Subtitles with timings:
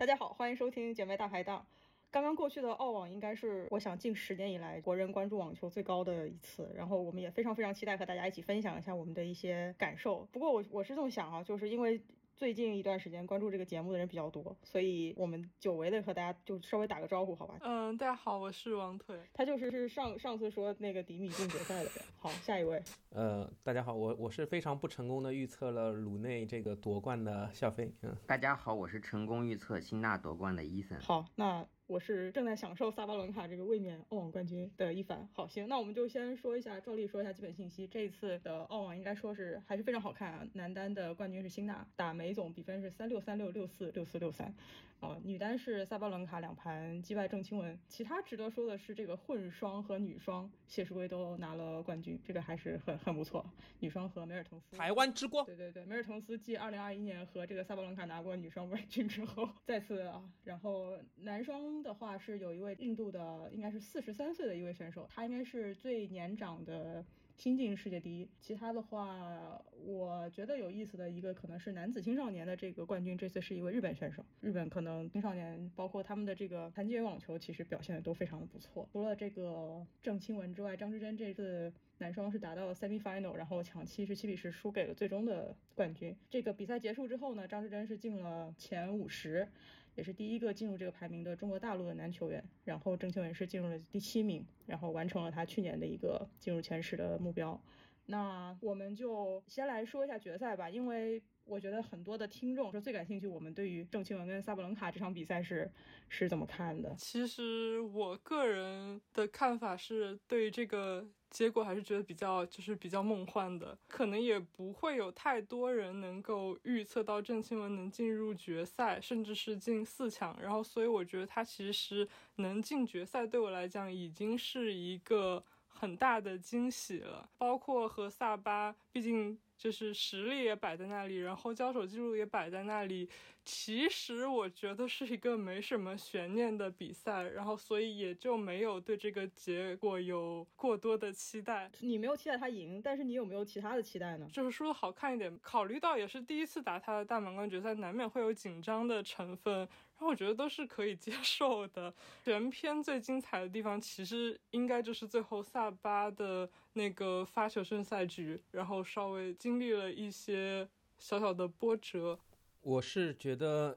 [0.00, 1.66] 大家好，欢迎收听姐妹大排档。
[2.10, 10.26] 刚刚过去的澳网应该是我想近十年以来国人关注网球最高的一次，然后我们也非常非常期待和大家一起分享一下我们的一些感受。
[10.32, 12.00] 不过我我是这么想啊，就是因为。
[12.40, 17.58] 最近一段时间关注这个节目的人比较多，所以我们久违的和大家就稍微打个招呼，好吧？
[17.60, 21.92] 嗯，大家好，我是王腿，他就是是上上次说那个迪米进决赛的人。
[22.16, 22.82] 好，下一位。
[23.10, 27.92] 呃，大家好，我我是非常不成功的预测了鲁内这个夺冠的小飞。
[28.00, 30.98] 嗯，大家好，我是成功预测辛纳夺冠的伊森。
[30.98, 31.66] 好，那。
[31.90, 35.28] 我是正在享受萨巴伦卡这个卫冕澳网冠军的一凡。
[35.32, 37.84] 好，行，那我们就先说一下，照例说一下基本信息。
[37.84, 40.46] 这一次的澳网应该说是还是非常好看啊。
[40.52, 44.54] 男单的冠军是辛纳，打梅总比分是三六三六六四六四六三。
[45.00, 47.76] 啊，女单是萨巴伦卡两盘击败郑钦文。
[47.88, 53.44] 其他值得说的是，这个混双和女双谢淑薇都拿了冠军，这个还是很很不错。
[53.80, 55.44] 女双和梅尔滕斯，台湾之光。
[55.46, 60.22] 对对对，梅尔滕斯继二零二一年和这个萨巴伦卡拿过女双冠军之后，再次啊。
[60.44, 67.04] 然后男双的话是有一位印度的，应该是四十三岁的一位选手，他应该是最年长的。
[67.36, 74.22] 新晋世界第一，其他的话，我觉得有意思的一个可能是男子青少年的这个冠军，这次是一位日本选手。
[74.42, 78.86] 日本可能青少年包括他们的这个残疾人网球，其实表现的都非常的不错。
[78.92, 86.14] 除了这个郑钦文之外，张之臻这次男双是达到了 semi final，然后抢七十七比十输给了最终的冠军。
[86.28, 89.48] 这个比赛结束之后呢，张之臻是进了前五十。
[89.94, 97.60] 也是第一个进入这个排名的中国大陆的男球员，然后郑钦文是进入了第七名，然后完成了他去年的一个进入前十的目标。
[98.06, 105.70] 那我们就先来说一下决赛吧，因为我觉得很多的听众说最感兴趣，我们对于郑钦文跟萨布伦卡这场比赛是
[106.08, 106.94] 是怎么看的？
[106.96, 111.06] 其实我个人的看法是对这个。
[111.30, 120.36] 结果还是觉得比较就是比较梦幻的，可能也不会有太多人能够预测到郑钦文能进入决赛，甚至是进四强。
[120.42, 127.30] 然后，所以我觉得他其实能进决赛，对我来讲已经是一个很大的惊喜了。
[127.38, 129.38] 包括和萨巴，毕竟。
[129.60, 133.06] 就是实力也摆在那里，然后交手记录也摆在那里。
[133.44, 141.70] 其实我觉得是一个没什么悬念的比赛，然后所以也就没有对这个结果有过多的期待。
[141.80, 144.26] 你没有期待他赢，但是你有没有其他的期待呢？
[144.32, 149.68] 就是输的好看一点，考虑到也是第一次打他的大满贯决赛，难免会有紧张的成分。
[150.00, 151.92] 然后我觉得都是可以接受的。
[152.24, 160.66] 全片最精彩的地方，其实应该就是最后萨巴的那个发球胜赛局，然后稍微经历了一些
[160.96, 162.18] 小小的波折。
[162.62, 163.76] 我是觉得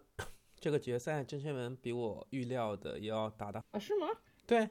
[0.57, 3.77] 这个决赛郑钦文比我预料的要打的啊？
[3.77, 4.07] 是吗？
[4.47, 4.69] 对，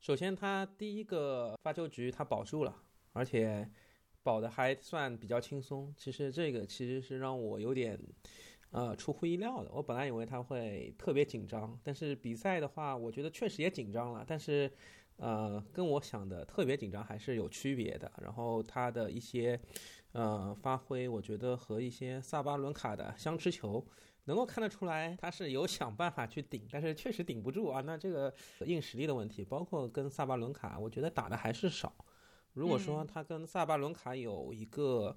[0.00, 2.74] 首先他第一个发球局他保住了，
[3.12, 3.70] 而且
[4.22, 5.94] 保的还算比较轻松。
[5.94, 8.00] 其实这个其实是让我有点。
[8.76, 9.70] 呃，出乎意料的。
[9.72, 14.22] 我本来以为他会特别紧张，但是比赛的话，我觉得确实也紧张了。
[14.28, 14.70] 但是，
[15.16, 18.12] 呃，跟我想的特别紧张还是有区别的。
[18.20, 19.58] 然后他的一些
[20.12, 23.82] 呃发挥，我觉得和一些萨巴伦卡的相持球，
[24.24, 27.80] 能够看得出来他是有想办法去顶，但是确实顶不住啊。
[27.80, 28.30] 那这个
[28.66, 31.94] 硬实力的问题，包括跟萨巴伦卡，我觉得打的还是少。
[32.52, 35.16] 如果说他跟萨巴伦卡有一个。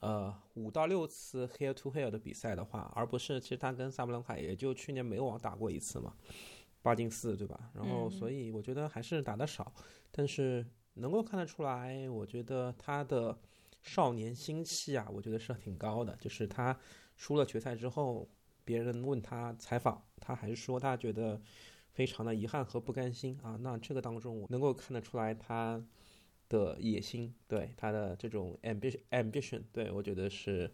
[0.00, 6.14] 呃，五到六次 hair to hair 的比赛的话，而不是其实他跟萨布伦卡也就去年美网打过一次嘛，
[6.80, 7.70] 八进四对吧？
[7.74, 9.70] 然后所以我觉得还是打的少，
[10.10, 13.38] 但是能够看得出来，我觉得他的
[13.82, 16.16] 少年心气啊，我觉得是挺高的。
[16.16, 16.74] 就是他
[17.16, 18.26] 输了决赛之后，
[18.64, 21.38] 别人问他采访，他还是说他觉得
[21.92, 23.58] 非常的遗憾和不甘心啊。
[23.60, 25.84] 那这个当中，我能够看得出来他。
[26.50, 30.68] 的野心，对他的这种 ambition ambition，对我觉得是，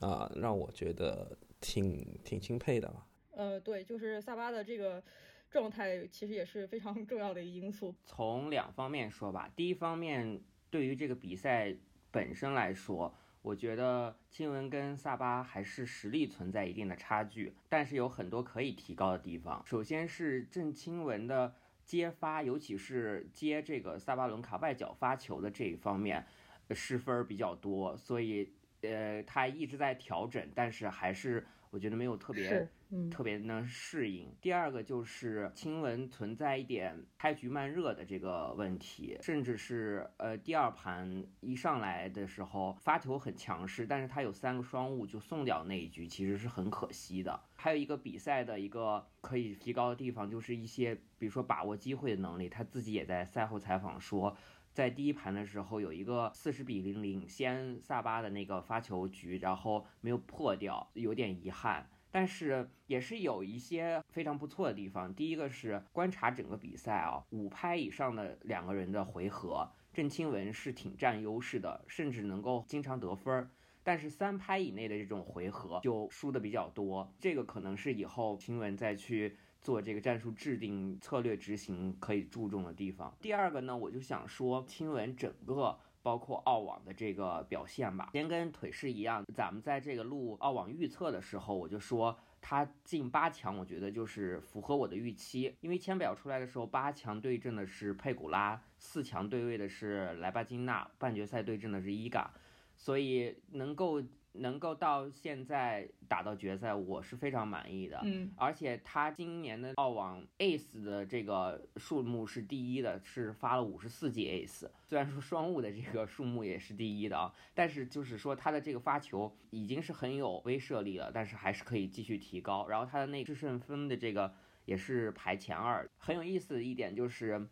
[0.00, 3.06] 啊，让我觉得挺挺钦佩的吧。
[3.32, 5.02] 呃，对，就是萨巴的这个
[5.50, 7.94] 状态，其实也是非常重要的一个因素。
[8.06, 10.40] 从两方面说吧，第一方面，
[10.70, 11.76] 对于这个比赛
[12.10, 19.62] 本身来说，我觉得金文跟萨巴还是实力存在一定的差距，但是有很多可以提高的地方。
[19.66, 21.54] 首先是郑钦文的。
[21.88, 26.26] 接发，尤其是接这个萨巴伦卡外脚发球的这一方面，
[26.72, 28.52] 失分比较多，所以
[28.82, 32.68] 呃，他一直在调整，但是还是我觉得没有特别
[33.10, 34.34] 特别能适应。
[34.40, 47.40] 第二个就是亲文存在一点开局慢热的这个问题，甚至是呃第二盘一上来的时候发球很强势，但是他有三个双误就送掉那一局，其实是很可惜的。
[47.56, 50.98] 还有一个比赛的一个可以提高的地方，就是一些。
[51.18, 54.36] 比如说把握机会的能力，他自己也在赛后采访说，
[54.72, 61.90] 在第一盘的时候有一个四十比零领先萨巴的那个发球局，然后没有破掉，有点遗憾。
[62.10, 65.14] 但是也是有一些非常不错的地方。
[65.14, 73.50] 第一个是观察整个比赛啊，五拍以上的两个人的回合，郑钦文是挺占优势的，甚至能够经常得分儿。
[73.82, 83.16] 但是三拍以内的这种回合就输的比较多，这个可能是以后钦文再去做这个战术制定、策略执行可以注重的地方。
[83.20, 85.78] 第二个呢，我就想说钦文整个。
[86.02, 95.54] 包括澳网的这个表现吧，先跟腿是一样，咱们在这个录澳网预测的时候，我就说他进八强，我觉得就是符合我的预期。
[95.60, 102.32] 因为签表出来的时候，八强对阵的是佩古拉，四强对位的是莱巴金娜，半决赛对阵的是伊嘎，
[102.76, 104.02] 所以能够。
[104.32, 108.00] 能够到现在打到决赛，我是非常满意的。
[108.04, 114.68] 嗯，而且他今年的澳网 ace 的这个数目是第一的，是发了五十四记 ace。
[114.84, 122.66] 虽然说双误的这个数目也是第一的啊，但是就是说他的这个发球已经是很有威慑力了，但是还是可以继续提高。
[122.68, 124.32] 然后他的那制胜分的这个
[124.64, 125.88] 也是排前二。
[125.96, 127.48] 很有意思的一点就是。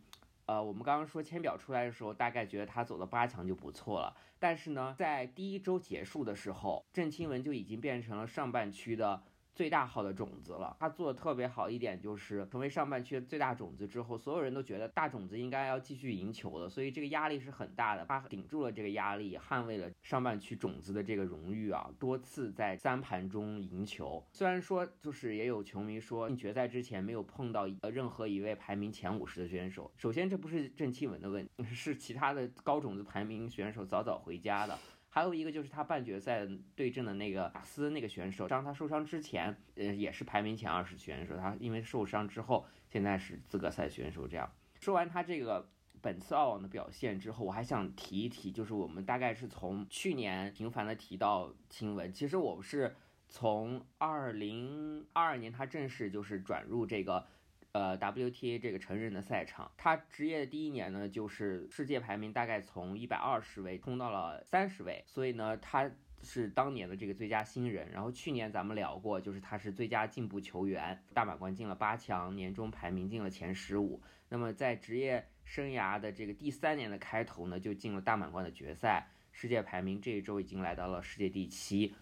[0.47, 4.17] 呃，我们刚刚说签表出来的时候，大概觉得他走到八强就不错了。
[4.39, 9.23] 但是呢，在第一周结束的时候，郑钦文就已经变成了上半区的。
[9.57, 18.05] 最大号的种子了，他做的特别好一点就是成为上半区的最大种子之后，所有人都觉得大种子应该要继续赢球了，所以这个压力是很大的。
[18.05, 24.23] 他顶住了这个压力，捍卫了上半区种子的这个荣誉啊，多次在三盘中赢球。
[24.31, 34.79] 虽然说就是也有球迷说决赛之前没有碰到呃任何一位排名前五十的选手，首先这不是郑钦文的问题， 是其他的高种子排名选手早早回家的。
[35.17, 41.35] 还有一个就是他半决赛对阵的那个马斯那个选手，当他受伤之前，呃，也是排名前二十选手。
[41.39, 44.29] 他因为受伤之后，现在是资格赛选手。
[44.29, 45.67] 这样说完他这个
[46.03, 52.95] 本次澳网的表现之后，我还想提一提，就是我们大概是从去年频繁的提到新闻，其实我是
[53.27, 57.27] 从二零二二年他正式就是转入这个。
[57.77, 65.91] 呃，WTA 这个成人的赛场，他职业的第一年呢，就是世界排名大概从一百二十位冲到了三十位，所以呢，他
[66.23, 67.91] 是当年的这个最佳新人。
[67.93, 74.01] 然后去年咱们聊过，就是他是最佳进步球员，大满贯进了八强，年终排名进了前十五。
[74.31, 81.95] 那么在职业生涯的这个第三年的开头呢，就进了大满贯的决赛，世界排名这一周已经来到了世界第七。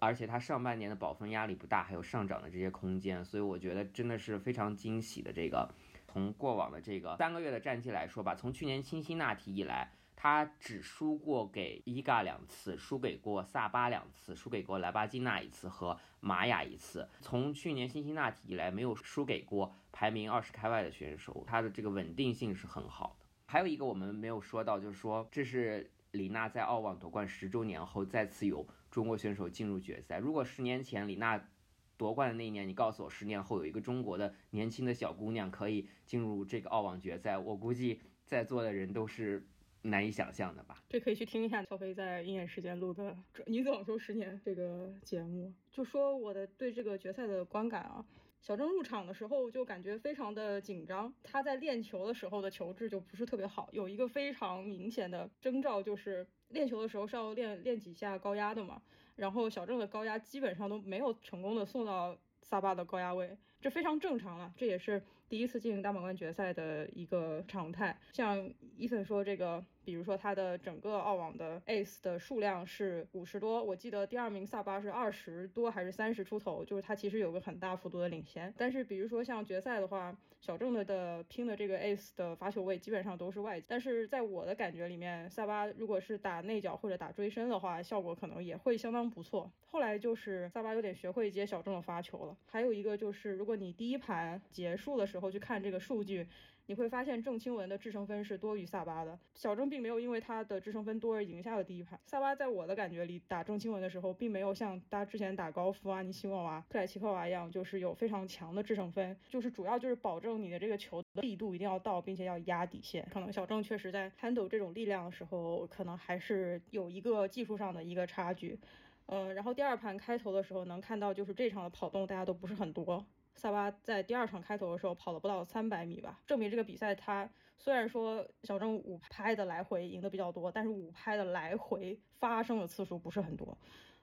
[0.00, 5.32] 而且他上半年的保分压力不大，还有上涨的这些空间，所以我觉得真的是非常惊喜的。
[5.32, 5.68] 这个
[6.06, 17.08] 从过往的这个三个月的战绩来说吧，从去年辛辛那提以来，他只输过给伊嘎两次，输给过萨巴两次，输给过莱巴金纳一次和玛雅一次。
[17.20, 23.26] 从去年辛辛那提以来，没有输给过排名二十开外的选手，他的这个稳定性是很好的。
[23.48, 28.66] 还有一个我们没有说到，就是说这是李娜在澳网夺冠十周年后再次有。
[28.88, 30.16] 中国选手进入决赛。
[30.16, 31.50] 如果十年前李娜
[31.98, 39.46] 夺冠的那一年，你告诉我十年后有一个中国的年轻的小姑娘可以进入这个澳网决赛，我估计在座的人都是
[39.82, 40.82] 难以想象的吧。
[40.88, 43.14] 这可以去听一下小飞在鹰眼时间录的
[43.46, 45.52] 《女子网球十年》这个节目。
[45.70, 48.02] 就说我的对这个决赛的观感啊，
[48.46, 56.24] 小郑入场的时候就感觉非常的紧张，他在练球的时候的球质就不是特别好，有一个非常明显的征兆就是。
[56.50, 58.80] 练球的时候是要练练几下高压的嘛，
[59.16, 67.98] 然后小郑的高压基本上都没有成功的送到萨巴的高压位，这非常正常了，这也是第一次进行大满贯决赛的一个常态。
[68.12, 69.66] 像伊森说这个。
[69.86, 78.52] 比如说他的整个澳网的 ace 的数量是五十多，我记得第二名萨巴是二十多还是三十出头，就是他其实有个很大幅度的领先。
[78.58, 89.48] 但是比如说像决赛的话，小郑的的拼的这个 ace 的发球位基本上都是外，但是在我的感觉里面，萨巴如果是打内角或者打追身的话，效果可能也会相当不错。
[89.66, 92.36] 后来就是萨巴有点学会接小郑的发球了。
[92.50, 96.26] 还有一个就是如果你第一盘结束的时候去看这个数据。
[96.68, 101.98] 你会发现郑钦文的制胜分是多于萨巴的，小郑并没有因为他的制胜分多而赢下了第一盘。
[102.06, 113.08] 萨巴在我的感觉里打郑钦文的时候，并没有像他之前打高夫啊、尼西莫娃、克莱奇科娃一样，就是有非常强的制胜分，就是主要就是保证你的这个球的力度一定要到，并且要压底线。
[113.12, 118.58] 可能小郑确实在 handle 这种力量的时候，可能还是有一个技术上的一个差距。
[119.06, 123.06] 嗯，然后第二盘开头的时候能看到，就是这场的跑动大家都不是很多。
[123.36, 127.28] 萨巴在第二场开头的时候跑了不到三百米吧，证明这个比赛他
[127.58, 133.56] 虽然说小郑五拍的来回赢的比较多，但是五拍的来回发生的次数不是很多。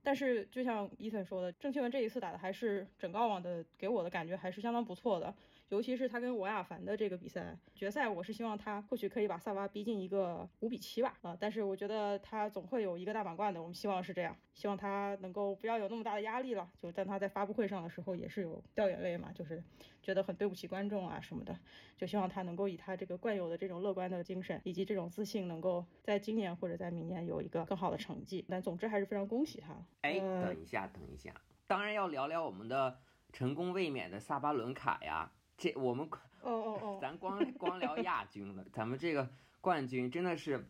[0.06, 5.34] 但是就像伊森说的，郑钦文这一次打的还是整个澳网的，给我的感觉还是相当不错的。
[5.74, 16.70] 尤其是他跟王亚凡的这个比赛决赛，我是希望他或许可以把萨巴逼进一个五比七吧，啊，但是我觉得他总会有一个大满贯的，我们希望是这样，希望他能够不要有那么大的压力了。
[16.78, 19.64] 就但他在发布会上的时候也是有掉眼泪嘛，就是
[20.04, 21.58] 觉得很对不起观众啊什么的，
[21.98, 28.46] 就希望他能够以他这个惯有的这种乐观的精神以及这种自信，能够在今年或者在明年有一个更好的成绩。
[28.48, 29.74] 但总之还是非常恭喜他。
[30.02, 31.34] 哎，等一下，等一下，
[31.66, 33.00] 当然要聊聊我们的
[33.32, 35.32] 成功卫冕的萨巴伦卡呀。
[35.58, 36.08] 这我们
[36.42, 39.30] 哦哦哦， 咱光光聊亚军了，咱们这个
[39.62, 40.68] 冠军真的是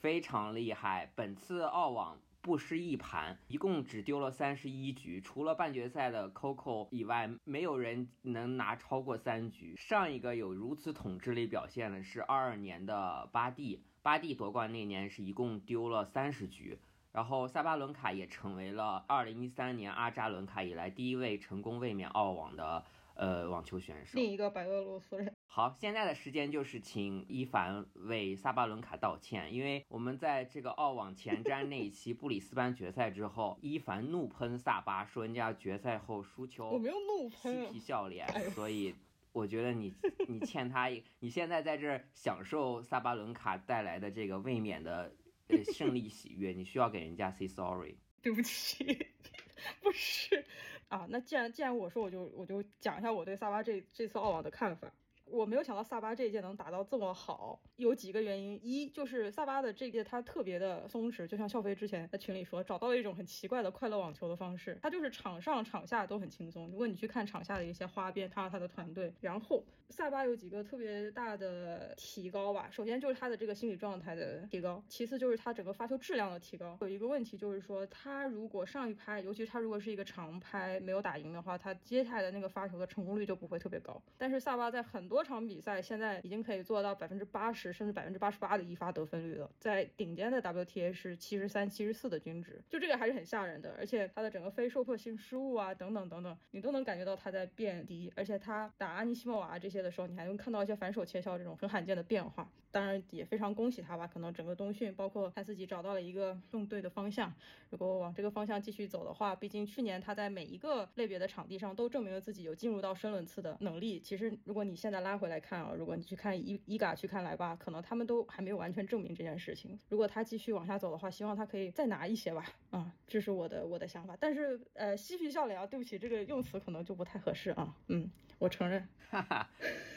[0.00, 1.10] 非常厉害。
[1.14, 9.74] 本次澳网不失一盘，一共只丢了三十一局，除了半决赛的 Coco 以外，没有人能拿超过三局。
[9.76, 16.78] 上一个有如此统治力表现的是二二年的巴蒂，巴蒂夺冠那年是一共丢了三十局。
[17.12, 22.84] 然后萨巴伦卡也成为了二零一三年阿扎伦卡以来第一位成功卫冕澳网的。
[23.14, 25.34] 呃，网球选手，另一个白俄罗斯人。
[25.46, 38.94] 好，现在的时间就是请伊凡为萨巴伦卡道歉，因为我们在这个澳网前瞻那一期布里斯班决赛之后，伊凡怒喷萨巴，说人家决赛后输球，我没有怒喷，嬉皮笑脸，所以
[39.32, 39.92] 我觉得你
[40.26, 45.14] 你欠他一，你现在在这享受萨巴伦卡带来的这个卫冕的
[45.48, 49.06] 呃胜利喜悦，你需要给人家 say sorry，对不起，
[49.82, 50.46] 不是。
[50.92, 54.92] 啊，那既然既然我说，我就我就讲一下我对萨巴这这次澳网的看法。
[55.32, 58.60] 我没有想到萨巴这一届能打到这么好，有几个原因。
[58.62, 64.78] 一就是萨巴的这届他特别的松弛，就像笑飞之前在群里说，找到了一种很奇怪的快乐网球的方式。
[64.82, 66.68] 他就是场上场下都很轻松。
[66.68, 72.68] 如果你去看场下的一些花边，他和他的团队，然后萨巴有几个特别大的提高吧。
[72.70, 76.76] 首先就是他的这个心理状态的提高，其次就是他整个发球质量的提高。
[76.82, 84.00] 有一个问题就是说，他如果上一拍，尤其他如果是一个长拍没有打赢的话，他接下来的那个发球的成功率就不会特别高。
[84.18, 93.72] 但是萨巴在很多这场比赛现在已经可以做到百分之八十甚至百分之八十八的一发得分率了，在顶尖的 WTA 是七十三、七十四的均值，就这个还是很吓人的。
[93.78, 98.12] 而且他的整个非受迫性失误啊等等等等，你都能感觉到他在变低。
[98.16, 102.50] 而且他打阿尼西莫娃这些的时候，你还能看到一些反手切削这种很罕见的变化。
[102.72, 107.32] 当然也非常恭喜他吧，可能整个冬训包括他自己找到了一个更对的方向。
[107.68, 114.00] 如果往这个方向继续走的话，毕竟去年他在每一个类别的场地上都证明了自己有进入到深轮次的能力。
[114.00, 119.78] 其实如果你现在拉回来看，啊，如果你去看伊伊嘎，去看莱巴，可能他们都还没有完全证明这件事情。
[119.88, 122.44] 如果他继续往下走的话，希望他可以再拿一些吧。
[122.70, 124.16] 啊，这是我的我的想法。
[124.18, 127.74] 但是呃，嬉皮笑脸啊，对不起，这个用词可能就不太合适啊。
[127.88, 128.86] 嗯，我承认。
[129.10, 129.46] 哈哈，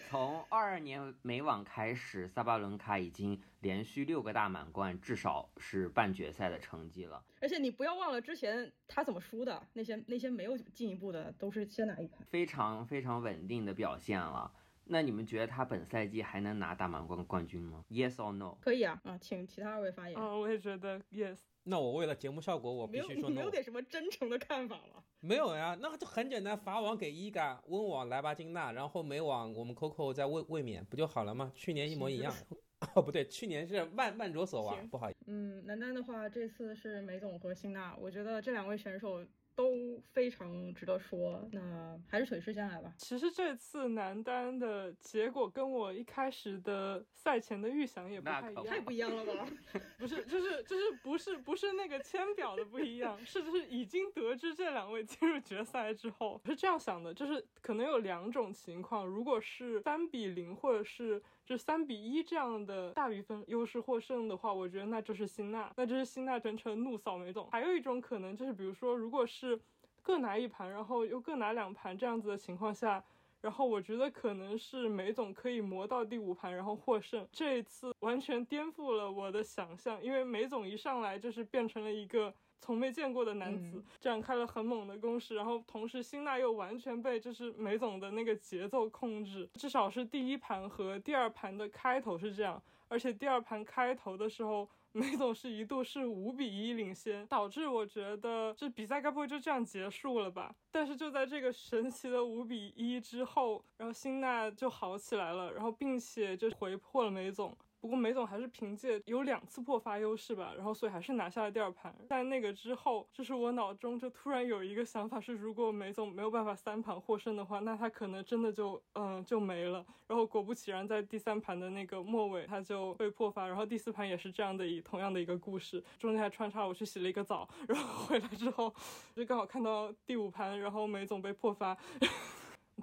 [0.10, 7.24] 从二二年美网开始，萨巴伦卡已经连续六个大满贯，至少是半决赛的成绩了。
[7.40, 14.52] 而且你不要忘了之前他怎么输的，那些那些没有进一步的都是先拿一盘，非常非常稳定的表现了。
[14.88, 18.56] 那你们觉得他本赛季还能拿大满贯冠军吗？Yes or no？
[18.62, 20.18] 可以啊，啊，请其他二位发言。
[20.20, 21.38] 啊，我也觉得 yes。
[21.64, 23.36] 那我为了节目效果，我必须说 no。
[23.36, 25.04] 没有点什么真诚的看法吗？
[25.22, 31.52] 没有呀，那就很简单，法网给伊嘎，温网莱巴金娜，然后美网我们 Coco 在卫卫冕，不就好了吗？
[31.56, 32.32] 去年一模一样。
[32.94, 35.26] 哦，不对，去年是万万卓索娃，不好意思。
[35.26, 39.26] 嗯，男单的话，这次是梅总和辛娜，我觉得这两位选手。
[39.56, 42.94] 都非常值得说，那还是腿师先来吧。
[42.98, 49.48] 其实这次男单的结果跟我一开始的赛前的预想也不太一样，太不一样了吧？
[49.98, 61.22] 不是，就是就是不是不是那个签表的不一样，是就是已经得知这两位进入决赛之后，是这样想的，就是可能有两种情况，如果是三比零或者是。
[61.46, 67.48] 就三比一这样的大比分优势获胜的话，我觉得那就是辛纳，那就是辛纳全程怒扫梅总。
[67.52, 69.60] 还有一种可能就是，比如说，如果是
[70.02, 73.04] 各拿一盘，然后又各拿两盘这样子的情况下，
[73.42, 77.28] 然后我觉得可能是梅总可以磨到第五盘然后获胜。
[77.32, 82.34] 这一次完全颠覆了我的想象，因为梅总一上来就是变成了一个。
[82.62, 100.56] 从没见过的男子展开了很猛的攻势，然后同时辛纳又完全被就是梅总的那个节奏控制，至少是第一盘和第二盘的开头是这样，而且第二盘开头的时候，梅总是一度是五比一领先，导致我觉得这比赛该不会就这样结束了吧？
[100.72, 107.56] 但是就在这个神奇的五比一之后，然后辛纳就好起来了，然后并且就回破了梅总。
[107.86, 111.96] 不过梅总还是凭借有两次破发优势吧，然后所以还是拿下了第二盘。
[112.10, 119.86] 在那个之后，就是我脑中就突然有一个想法是，如果梅总没有办法三盘获胜的话，那他可能真的就嗯就没了。
[120.08, 123.46] 然后果不其然，在第三盘的那个末尾，他就被破发。
[123.46, 128.74] 然后第四盘也是这样的一同样的一个故事，中间还穿插我去洗了一个澡，然后回来之后
[129.16, 131.78] 就刚好看到第五盘，然后梅总被破发。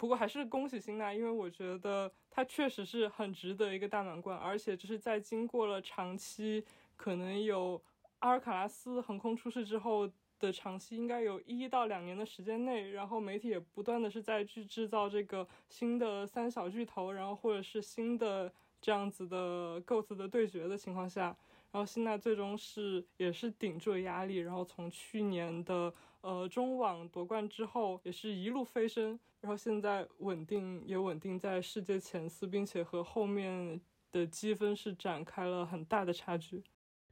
[0.02, 6.64] 不过还是恭喜辛纳，因为我觉得他确实是很值得一个大满贯，而且就是在经过了长期
[6.97, 7.80] 可能有
[8.18, 21.26] 阿尔卡拉斯横空出世之后的长期，应该有一到两年的时间内，然后媒体也不断的是在去制造这个新的三小巨头，然后或者是新的这样子的构思的对决的情况下，
[21.71, 25.94] 然后辛纳最终是也是顶住了压力，然后从去年的。
[26.23, 36.62] 呃，中网夺冠之后也是一路飞升，然后现在稳定也稳定在世界前四，并且和后面的积分是展开了很大的差距。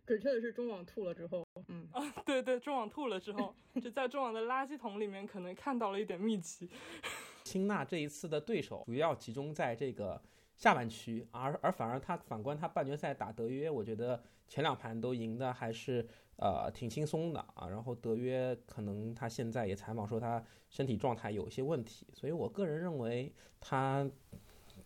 [0.07, 6.69] 准确的是中网吐了之后，嗯啊，对对，中网吐了之后， 就在中网的垃圾桶里面可能看到了一点秘籍。
[7.45, 10.21] 辛纳这一次的对手主要集中在这个
[10.61, 16.07] 下半区，而而反而他反观他半决赛打德约，我觉得前两盘都赢的还是。
[16.43, 17.69] 呃，挺轻松的啊。
[17.69, 24.11] 然后德约可能他现在也采访说他身体状态有一些问题，所以我个人认为他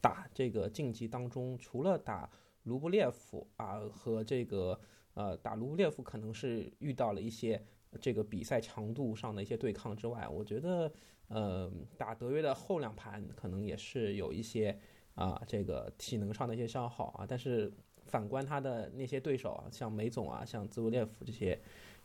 [0.01, 2.29] 打这个竞技当中，除了打
[2.65, 4.81] 卢布列夫啊和这个
[5.15, 7.65] 呃打卢布列夫可能是遇到了一些
[8.01, 10.93] 这个比赛强度上的一些对抗之外，我觉得
[11.29, 14.77] 呃打德约的后两盘可能也是有一些
[15.15, 17.73] 啊这个体能上的一些消耗啊，但是。
[18.07, 21.59] 反观他的那些对手啊，像梅总啊，像兹维列夫这些，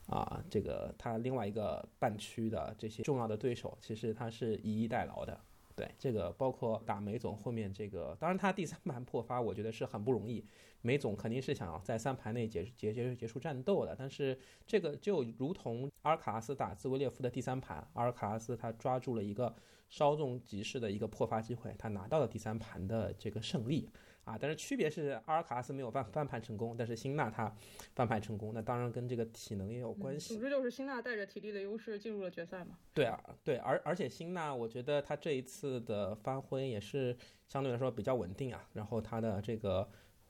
[0.07, 5.37] 啊，这个他另外一个半区的这些重要的对手，其实他是以逸待劳的。
[5.75, 10.43] 对，这个包括打梅总后面这个，当然他第三盘破发，我觉得是很不容易。
[10.81, 19.53] 梅总肯定是想要在三盘内结结结结束战斗的，但是这个就如同阿尔卡拉斯打兹维列夫的第三盘，阿尔卡拉斯他抓住了一个
[19.89, 23.89] 稍纵即逝的一个破发机会，他拿到了第三盘的这个胜利。
[24.25, 27.51] 啊，但是区别是阿尔卡拉斯没有翻翻盘成功，但是辛纳他
[27.95, 30.35] 翻盘成功，那当然跟这个体能也有关系。
[30.35, 32.77] 总之就是辛纳带着体力的优势进入了决赛嘛。
[32.93, 37.17] 对啊，对，而而且辛纳，我觉得他这一次的发挥也是
[37.47, 39.89] 相对来说比较稳定啊，然后他的这个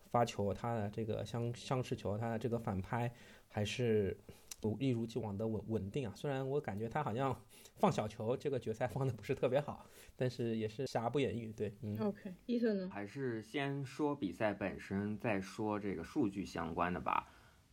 [0.10, 3.12] 发球，他的这个相相持球，他的这个反拍
[3.48, 4.18] 还是。
[4.78, 7.34] 一如既往的稳稳定啊，虽然我感觉他好像
[7.78, 9.86] 放小球，这个决赛放的不是特别好，
[10.18, 11.50] 但是也是瑕不掩瑜。
[11.54, 12.90] 对，嗯，OK，伊森呢？
[12.92, 17.30] 还是先说比赛本身，再说这个数据相关的吧。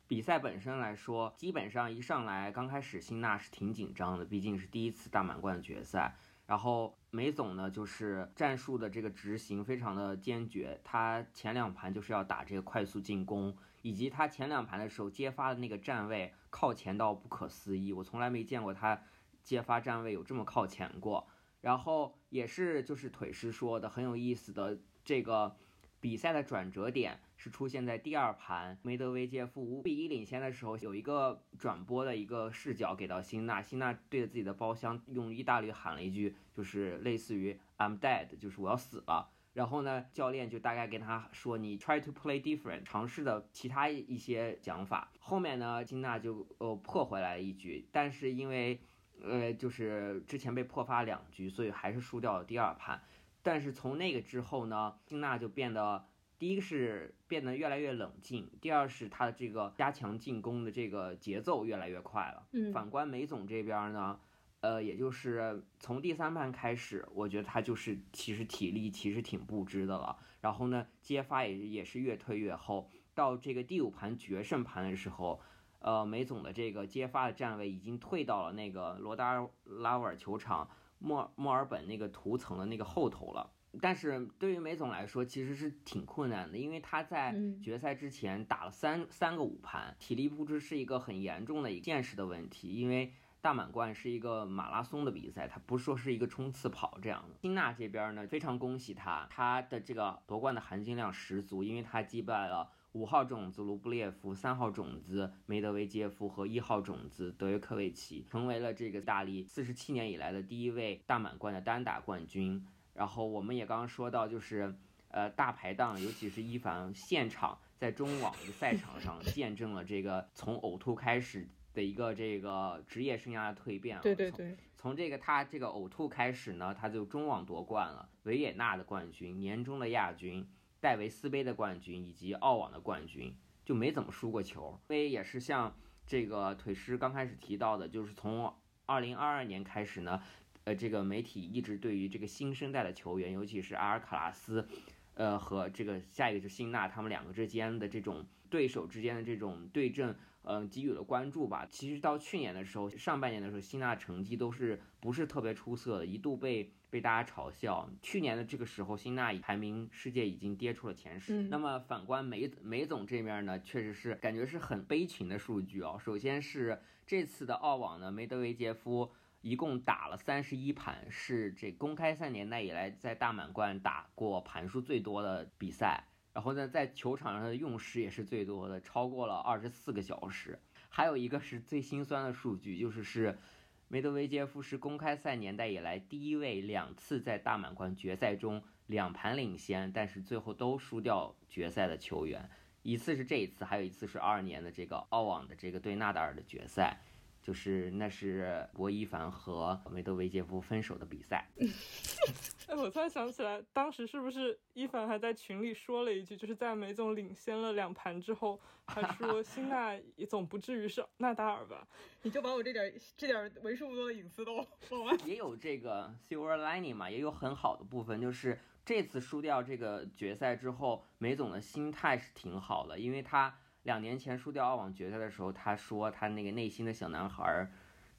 [0.07, 6.17] 比赛本身来说，基本上一上来刚开始，辛纳是挺紧张的，毕竟是第一次大满贯决赛。
[6.47, 13.57] 然后梅总呢，就是战术的这个执行非常的坚决，他前两盘就是要打这个快速进攻。
[13.83, 19.01] 以及他前两盘的时候接发的那个站位靠前到不可思议，我从来没见过他
[19.45, 21.29] 接发站位有这么靠前过。
[21.61, 25.57] 然后也是就是腿师说的很有意思的，这个
[26.01, 39.31] 比赛的转折点是出现在第二盘，梅德韦杰夫五比一领先的时候，有一个转播的一个视角给到辛纳，辛纳对着自己的包厢用意大利喊了一句，就是类似于 I'm dead，就是我要死了。
[39.53, 48.79] 然后呢，教练就大概跟他说：“你 try to play different，尝试的其他一些讲法。”后面呢，金娜就呃破回来一局，但是因为
[49.23, 53.03] 呃就是之前被破发两局，所以还是输掉了第二盘。
[53.43, 56.05] 但是从那个之后呢，金娜就变得
[56.39, 62.47] 第一个是变得越来越冷静，第二是他的这个加强进攻的这个节奏越来越快了。
[62.53, 64.19] 嗯，反观梅总这边呢。
[64.63, 70.17] 呃，也就是从第三盘开始，我觉得他就是其实体力其实挺不支的了。
[70.41, 72.91] 然后呢，接发也也是越退越后。
[73.15, 75.41] 到这个第五盘决胜盘的时候，
[75.79, 80.69] 呃，梅总的这个接发的站位已经退到了那个罗达拉瓦尔球场
[80.99, 83.53] 墨墨尔本那个图层的那个后头了。
[83.81, 93.13] 但是对于梅总来说，其实是挺困难的，因为他在决赛之前打了三三个五盘，体力不支是一个很严重的一个现实的问题，因为。
[93.39, 97.37] 大满贯是一个马拉松的比赛，它不是说是一个冲刺跑这样的。
[97.43, 112.67] 辛纳这边呢，非常恭喜他，他的这个夺冠的含金量十足，因为他击败了五号种子卢布列夫、三号种子梅德韦杰夫和一号种子德约科维奇，成为了这个意大利四十七年以来的第一位大满贯的单打冠军。
[112.97, 114.75] 然后我们也刚刚说到，就是
[115.09, 121.49] 呃大排档，尤其是一凡现场在中网的赛场上 见证了这个从呕吐开始。
[121.77, 130.49] 的一个这个职业生涯的蜕变，对对对，从这个他这个呕吐开始呢，他就中网夺冠了，维也纳的冠军，年终的亚军，
[130.81, 134.81] 戴维斯杯的冠军以及澳网的冠军，就没怎么输过球。
[134.87, 138.51] 所以也是像这个腿师刚开始提到的，就是从
[138.87, 140.23] 二零二二年开始呢，
[140.67, 144.67] 呃，这个媒体一直对于这个新生代的球员，尤其是阿尔卡拉斯，
[145.15, 150.15] 呃，和这个下一个是辛纳，他们两个之间的这种对手之间的这种对阵。
[150.49, 151.67] 嗯，给予了关注吧。
[151.69, 157.91] 其实到去年的时候，上半年的时候，辛纳成绩都是不是特别出色的，一度被被大家嘲笑。
[158.01, 161.43] 去年的这个时候，辛纳排名世界已经跌出了前十。
[161.43, 165.99] 那么反观梅梅总这面呢，确实是感觉是很悲情的数据哦。
[165.99, 169.11] 首先是这次的澳网呢，梅德韦杰夫
[169.47, 176.03] 一共打了三十一盘，是这公开赛年代以来在大满贯打过盘数最多的比赛。
[176.33, 180.59] 然后呢，在球场上的用时也是最多的，超过了二十四个小时。
[180.89, 183.39] 还有一个是最心酸的数据，就是是
[183.87, 192.51] 梅德韦杰夫是公开赛年代以来第一位两次在大满贯决赛中两盘领先，但是最后都输掉决赛的球员。
[192.83, 196.99] 一次是这一次，还有一次是二二年的这个澳网的这个对纳达尔的决赛。
[197.47, 201.49] 就是那是博伊凡和梅德韦杰夫分手的比赛。
[202.67, 211.87] 哎，我突然想起来，当时是不是伊凡还在群里说了一句，就是在梅总领先了两盘之后，还说辛纳也总不至于是纳达尔吧？
[212.23, 215.17] 你就把我这点这点为数不多的隐私都说完。
[215.25, 223.57] 也有这个 silver lining 嘛，也有很好的部分，就是这次输掉这个决赛之后，梅总的心态是挺好的，因为他。
[223.87, 227.71] 两年前输掉澳网决赛的时候，他说他那个内心的小男孩儿，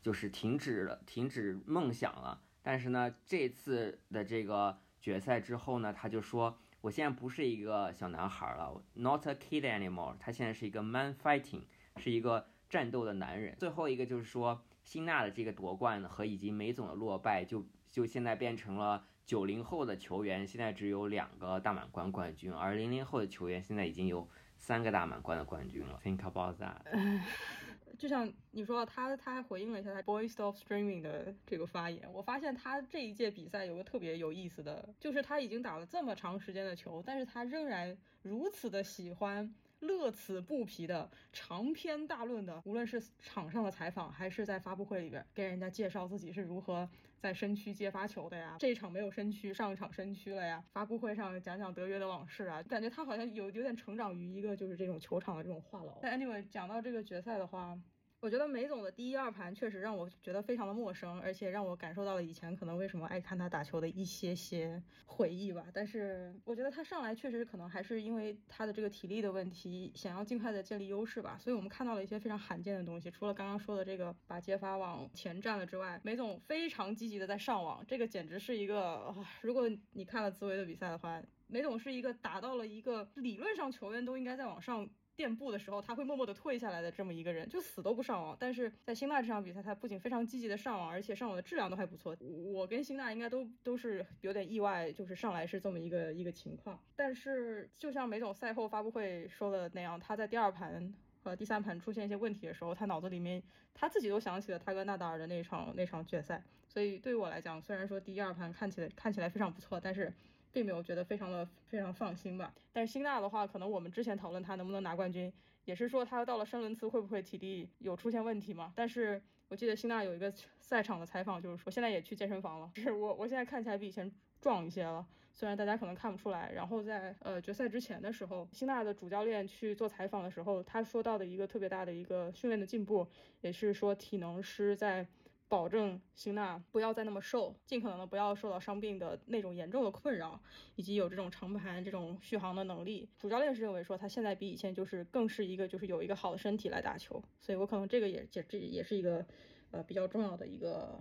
[0.01, 2.41] 就是停止了，停止梦想了。
[2.61, 10.15] 但是呢，这次的这个决赛之后呢，他就说，我现在不是一个小男孩了，not a kid anymore。
[10.17, 11.63] 他现在是一个 man fighting，
[11.97, 13.53] 是一个战斗的男人。
[13.59, 24.29] 最后一个就是说，辛纳的这个夺冠和以及梅总的落败，就就现在变成了九零后的球员现在只有两个大满贯冠军，而零零后的球员现在已经有。
[24.57, 27.21] 三个大满贯的冠军了，Think about that。
[27.97, 32.07] 就像你说，他他还回应了一下他 Boy Stop Streaming 的这个发言。
[32.13, 39.53] 我发现他这一届比赛有个特别有意思的，就是他已经打了这么长时间的球，但是他仍然如此的喜欢。
[39.81, 46.89] 乐此不疲的长篇大论的，无论是场上的采访，还是在发布会里边给人家介绍自己是如何
[47.19, 55.97] 在身躯接发球的呀，这一场没有身躯，上一场身躯了呀，发布会上讲讲德约的往事啊，感觉他好像有有点成长于一个就是这种球场的这种话痨。
[56.01, 57.77] 但 anyway 讲到这个决赛的话。
[58.19, 65.65] 我觉得梅总的第一二盘确实让我觉得非常的陌生，而且让我感受到了以前可能为什么爱看他打球的一些些回忆吧。
[65.71, 71.37] 但是我觉得他上来确实可能还是因为他的这个体力的问题，想要尽快的建立优势吧。
[71.39, 84.89] 所以我们看到了一些非常罕见的东西，除了刚刚说的这个把接发往前站了之外，梅总非常积极的在上网，这个简直是一个，如果你看了兹维的比赛的话，梅总是一个达到了一个理论上球员都应该在往上。
[85.17, 88.37] 垫步的时候，他会默默地退下来的这么一个人，就死都不上网。
[88.39, 92.15] 但是在辛纳这场比赛，他不仅非常积极的上网，而且上网的质量都还不错。
[92.21, 96.79] 我跟辛纳应该都都是有点意外，就是上来是这么一个一个情况。
[96.95, 103.41] 但是就像梅总赛后发布会说的那样，他在第二盘和第三盘出现一些问题的时候，他脑子里面
[103.73, 106.43] 他自己都想起了他跟纳达尔的那场那场决赛。
[106.67, 110.13] 所以对于我来讲，虽然说第一二盘看起来看起来非常不错，但是。
[110.51, 115.31] 并没有觉得非常的非常放心吧，但是辛纳的话，可能我们之前讨论他能不能拿冠军，
[115.65, 118.73] 也是说他到了深伦茨会不会体力有出现问题嘛？
[118.75, 126.51] 但是我记得辛纳有一个赛场的采访，就是说现在也去健身房了，是我我现在看起来比以前壮一些了，虽然大家可能看不出来。
[126.51, 133.07] 然后在呃决赛之前的时候，辛纳的主教练去做采访的时候，他说到的一个特别大的一个训练的进步，
[133.41, 135.05] 也是说体能师在。
[135.49, 140.39] 保证辛娜不要再那么瘦，尽可能的不要受到伤病的那种严重的困扰，
[140.75, 143.07] 以及有这种长盘这种续航的能力。
[143.17, 149.25] 主教练是认为说他现在比以前就是更是一个就是有一个好的身体来打球，所以我可能这个也这这也是一个
[149.71, 150.99] 呃比较重要的一个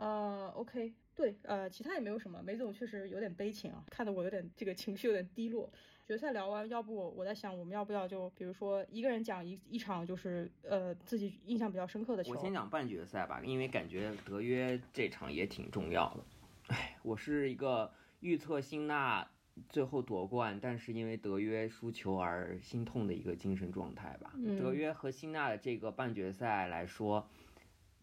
[0.00, 2.42] 呃 OK 对呃其他也没有什么。
[2.42, 5.70] 梅总确实有点悲情啊，看得我有点这个情绪有点低落。
[6.06, 12.32] 决赛聊完，要不我在想，我们要不要就比如说一个人讲一一场，就是呃自己印象比较深刻的球。
[12.32, 16.24] 我先讲半决赛吧，因为感觉德约这场也挺重要的。
[16.68, 19.30] 哎，我是一个预测辛纳
[19.68, 24.32] 最后夺冠，但是因为德约输球而心痛的一个精神状态吧。
[24.58, 27.28] 德约和辛纳的这个半决赛来说，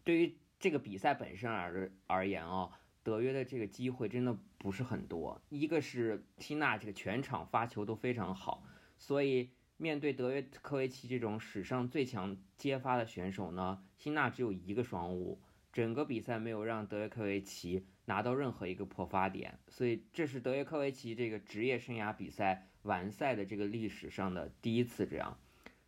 [0.04, 2.72] 对于这个比赛本身而而言哦。
[3.04, 8.62] 德约的这个机会真的不是很多，一个是辛纳这个全场发球都非常好，
[8.98, 15.40] 所以面对德约科维奇这种史上最强接发的选手呢，辛纳只有一个双误，
[15.72, 25.38] 整个比赛没有让德约科维奇拿到任何一个破发点，所以这是德约科维奇这个职业生涯比赛完赛的这个历史上的第一次这样。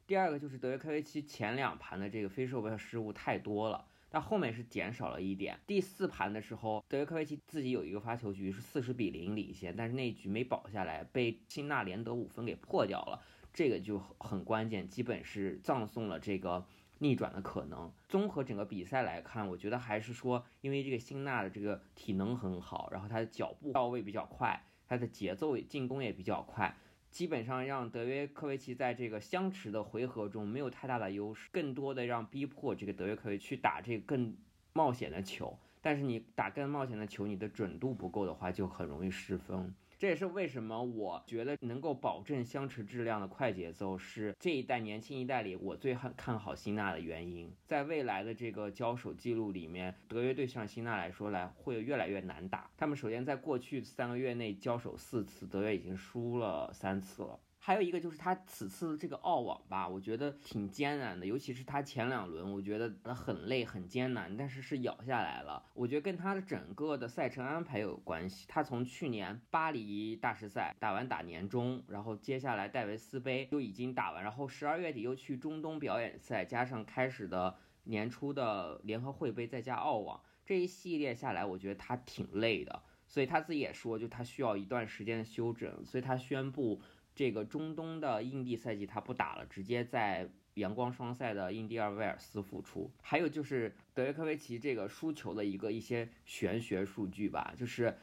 [0.06, 5.58] 第二个就是德约科维奇前两盘的这个非射位失误太多了，但后面是减少了一点。
[5.66, 16.66] 第四盘的时候，德约科维奇自己有一个发球局是四十比零领先，但是那一局没保下来，被辛纳连得五分给破掉了，这个就很关键，基本是葬送了这个。
[17.02, 17.90] 逆转的可能。
[18.10, 26.76] 综合整个比赛来看，我觉得还是说，因为这个辛纳的这个体能很好，然后他的脚步到位比较快，他的节奏进攻也比较快，
[27.10, 34.36] 基本上让德约科维奇在这个相持的回合中没有太大的优势，更多的让逼迫这个德约科维奇去打这个更
[34.72, 35.58] 冒险的球。
[35.82, 39.74] 但是你打更冒险的球，你的准度不够的话，就很容易失分。
[40.00, 47.52] 这也是为什么我觉得能够保证相持质量的快节奏是这一代年轻一代里我最看看好辛纳的原因。
[47.66, 52.70] 在未来的这个交手记录里面，德约对上辛纳来说来会越来越难打。
[52.78, 57.38] 他们首先在过去三个月内交手四次，德约已经输了三次了。
[57.70, 65.64] 还有一个就是他此次这个澳网吧，我觉得挺艰难的，尤其是他前两轮，我觉得很累很艰难，但是是咬下来了。
[65.74, 68.44] 我觉得跟他的整个的赛程安排有关系。
[68.48, 77.54] 他从去年巴黎大师赛打完打年终，然后接下来戴维斯杯就已经打完，然后十二月底又去中东表演赛，加上开始的
[77.84, 82.82] 年初的联合会杯，再加澳网这一系列下来，我觉得他挺累的。
[83.06, 86.82] 所以他自己也说，就他需要一段时间的休整，所以他宣布。
[87.20, 92.90] 这个中东的印地赛季他不打了，直接在阳光双赛的印第尔威尔斯复出。
[93.02, 97.94] 还有就是德约科维奇这个输球的一个一些玄学数据吧，就是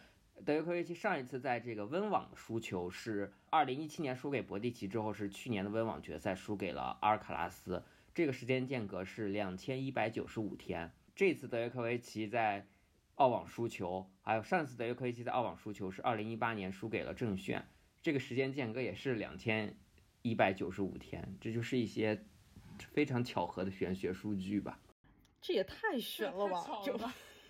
[0.46, 10.92] 德约科维奇上一次在这个温网输球是二零一七年输给博蒂奇之后，是去年的温网决赛输给了阿尔卡拉斯，这个时间间隔是两千一百九十五天。
[11.16, 12.68] 这次德约科维奇在
[13.16, 17.68] 澳网输球，还有上次德约科维奇在澳网输球是二零一八年输给了郑炫。
[18.08, 19.76] 这个时间间隔也是两千
[20.22, 22.18] 一百九十五天，这就是一些
[22.94, 24.80] 非常巧合的玄学数据吧。
[25.42, 26.66] 这也太玄了吧！
[26.86, 26.98] 就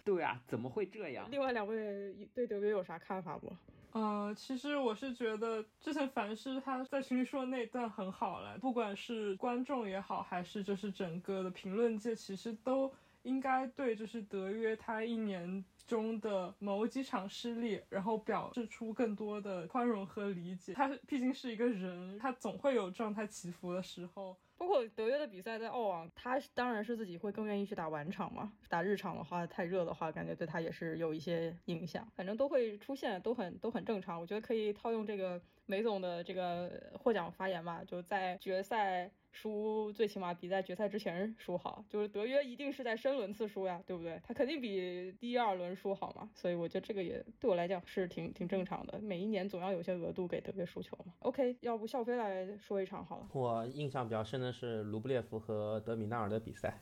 [0.04, 1.30] 对啊，怎么会这样？
[1.30, 3.56] 另外两位对德约有啥看法不？
[3.92, 12.92] 呃，其实我是觉得之前凡是他在群里说的那段很好了，不管是观众也好，还是就是整个的评论界，其实都
[13.28, 15.64] 应该对就是德约他一年。
[15.88, 20.74] 中的某几场失利，然后表示出更多的宽容和理解。
[20.74, 24.36] 他毕竟是一个人，他总会有状态起伏的时候。
[24.58, 28.52] 包括德约的比赛在澳网，他当然是自己会更愿意去打晚场嘛。
[28.68, 32.06] 打日场的话，太热的话，感觉对他也是有一些影响。
[32.18, 34.20] 反正都会出现，都很都很正常。
[34.20, 39.10] 我觉得可以套用这个梅总的这个获奖发言嘛，就在决赛。
[39.40, 44.20] 输最起码比在决赛之前输好，就是德约一定是在深轮次输呀，对不对？
[44.24, 49.00] 他肯定比第二轮输好嘛，所以我觉得这个也对我来讲是挺挺正常的。
[49.00, 51.14] 每一年总要有些额度给德约输球嘛。
[51.20, 53.30] OK，要不笑飞来说一场好了。
[53.32, 56.82] 我印象比较深的是卢布列夫和德米纳尔的比赛，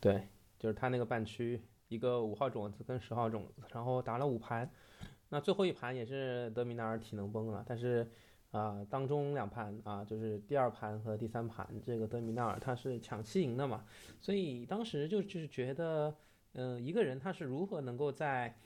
[0.00, 0.26] 对，
[0.58, 4.70] 就是他那个半区一个五号种子跟十号种子，然后打了五盘，
[5.28, 8.10] 那最后一盘也是德米纳尔体能崩了，但是。
[8.54, 13.84] 啊，当中两盘啊，就是第二盘和第三盘，这个德米纳尔他是抢七赢的嘛，
[14.20, 16.14] 所以当时就就是觉得，
[16.52, 18.56] 嗯，一个人他是如何能够在，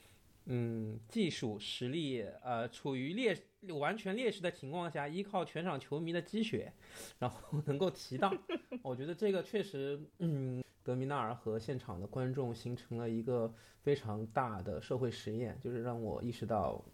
[0.44, 3.34] 嗯，技术实力呃处于劣
[3.78, 6.70] 完全劣势的情况下，依靠全场球迷的积雪，
[7.18, 8.36] 然后能够提档，
[8.82, 16.84] 我觉得这个确实，嗯，德米纳尔和现场的观众形成了一个非常大的社会实验，就是让我意识到。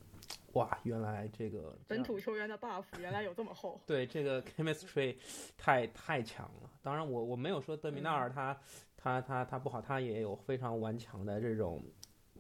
[0.55, 3.81] 哇，原来这个本土球员的 buff 原来有这么厚。
[3.87, 5.17] 对，这个 chemistry
[5.57, 6.71] 太太强了。
[6.83, 8.57] 当然，我我没有说德米纳尔他
[8.97, 11.83] 他他他不好，他也有非常顽强的这种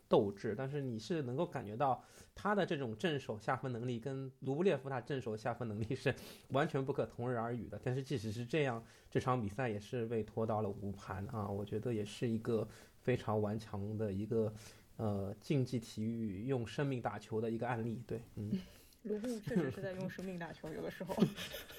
[0.08, 0.54] 斗志。
[0.56, 2.02] 但是你是能够感觉到
[2.34, 6.14] 他的这种正手下分能力跟卢布列夫他正手下分能力是
[6.50, 7.80] 完全不可同日而语的。
[7.82, 12.68] 但是即使是这样，这场比赛也是被拖到了五盘啊，我觉得也是一个
[13.00, 14.54] 非常顽强的一个。
[14.96, 18.52] 呃，竞技体育用生命打球的一个案例，对，嗯，
[19.02, 21.16] 卢布确实是在用生命打球，有的时候。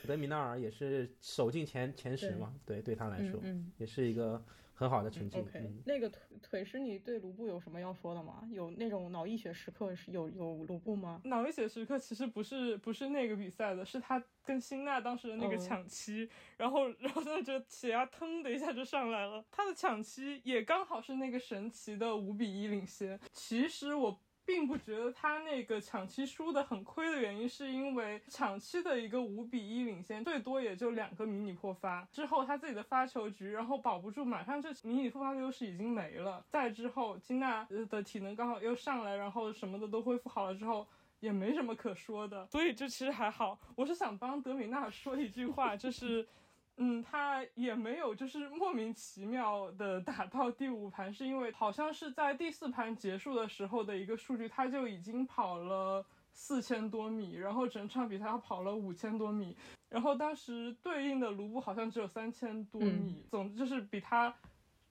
[0.06, 3.40] 德米纳尔也是守进前前十嘛，对，对他来说，
[3.78, 4.44] 也是一个。
[4.76, 5.40] 很好的成绩。
[5.40, 8.48] OK，那个腿腿是，你对卢布有什么要说的吗？
[8.52, 11.22] 有那种脑溢血时刻是有有卢布吗？
[11.24, 19.44] 脑溢血时刻其实不是不是那个比赛的，是他跟辛纳当时的那个抢七，然后然后他觉得血压腾的一下就上来了。
[19.50, 23.20] 他的抢七也刚好是那个神奇的五比一领先。
[23.32, 36.46] 其实我并不觉得他那个抢七输的很亏的原因，是因为抢七的一个五比一领先，最多也就两个迷你破发，之后他自己的发球局，然后保不住，马上这迷你破发的优势已经没了。
[36.50, 40.88] 再之后金娜的体能刚好又上来，然后什么的都恢复好了之后。
[41.22, 43.58] 也没什么可说的，所以这其实还好。
[43.76, 46.28] 我是想帮德米娜说一句话，就是，
[46.78, 59.56] 嗯，他也没有就是莫名其妙的打到第五盘，是因为好像是在第四盘结束的时候的一个数据，他就已经跑了四千多米，然后整场比赛他跑了五千多米，
[59.90, 64.36] 然后当时对应的卢布好像只有三千多米，总之就是比他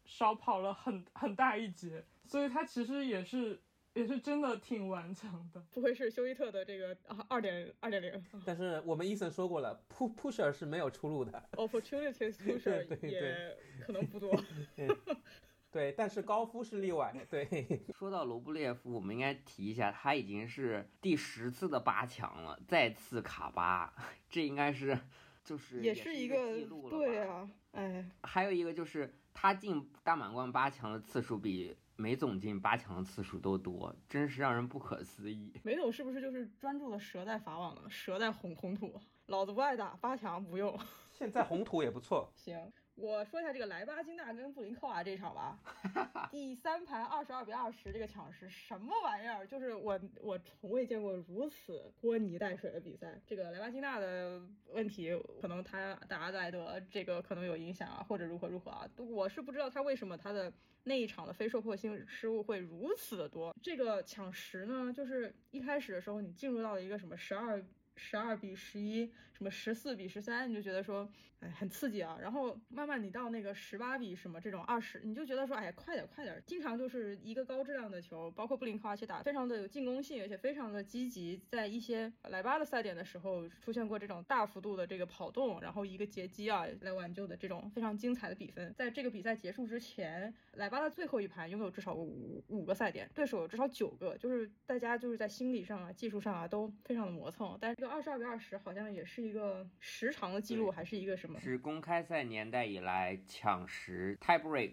[0.07, 3.61] 少跑了很很大一截，所以他其实也是。
[3.95, 6.97] 也是真的挺顽强的，不会是休伊特的这个
[7.29, 8.25] 二点二点零。
[8.45, 14.37] 但是我们伊森说过了，push pusher 是没有出路的，opportunities pusher 也可能不多。
[15.71, 17.15] 对，但是高夫是例外。
[17.29, 17.47] 对，
[17.99, 23.93] 说到罗布列夫，我们应该提一下，他已经是第十次的八强了，再次卡八，
[24.29, 24.99] 这应该是
[25.45, 26.91] 就是也是一个记录了。
[26.91, 31.77] 对啊，哎，还有一个就是他进大满贯八强的次数比。
[31.97, 35.53] 梅总进八强的次数都多，真是让人不可思议。
[35.63, 39.01] 梅总是不是就是专注的蛇在法网了，蛇在红红土？
[39.27, 40.79] 老子不爱打八强，不用。
[41.13, 42.31] 现在红土也不错。
[42.35, 42.73] 行。
[42.97, 45.59] 我说一下这个莱巴金娜跟布林克娃这场吧。
[46.31, 49.45] 第三盘二十二比二十，这个抢十什么玩意儿？
[49.47, 53.21] 就是我我从未见过如此拖泥带水的比赛。
[53.27, 60.53] 这个莱巴金娜的问题，可能他打阿莱德这个可能有影响啊，或者如何如何啊，我是不知道他为什么他的
[60.85, 63.55] 那一场的非受迫性失误会如此的多。
[63.61, 67.61] 这个抢十呢，就是一开始的时候你进入到了一个什么十二。
[67.97, 71.09] 十二比十一，什么十四比十三，你就觉得说，
[71.41, 72.19] 哎，很刺激啊。
[72.21, 76.43] 然后慢慢你到那个十八比什么这种二十，你就觉得说，哎，快点快点。
[76.47, 81.41] 经常就是一个高质量的球，包括布林科娃其实打非常的有进攻性，而且非常的积极。
[81.51, 88.75] 在一些莱巴的赛点的时候，出现过这种大幅度的这个跑动，然后一个截击啊来挽救的这种非常精彩的比分。
[88.75, 97.84] 在这个比赛结束之前，莱巴的最后一盘拥有至少五五个赛点，对手有至少九个，就是大家就是在心理上啊、技术上啊都非常的磨蹭，但是。
[97.87, 101.39] 二十二比二十好像也是一个时长的记录，还是一个什么？
[101.41, 104.73] 是公开赛年代以来抢时 tie break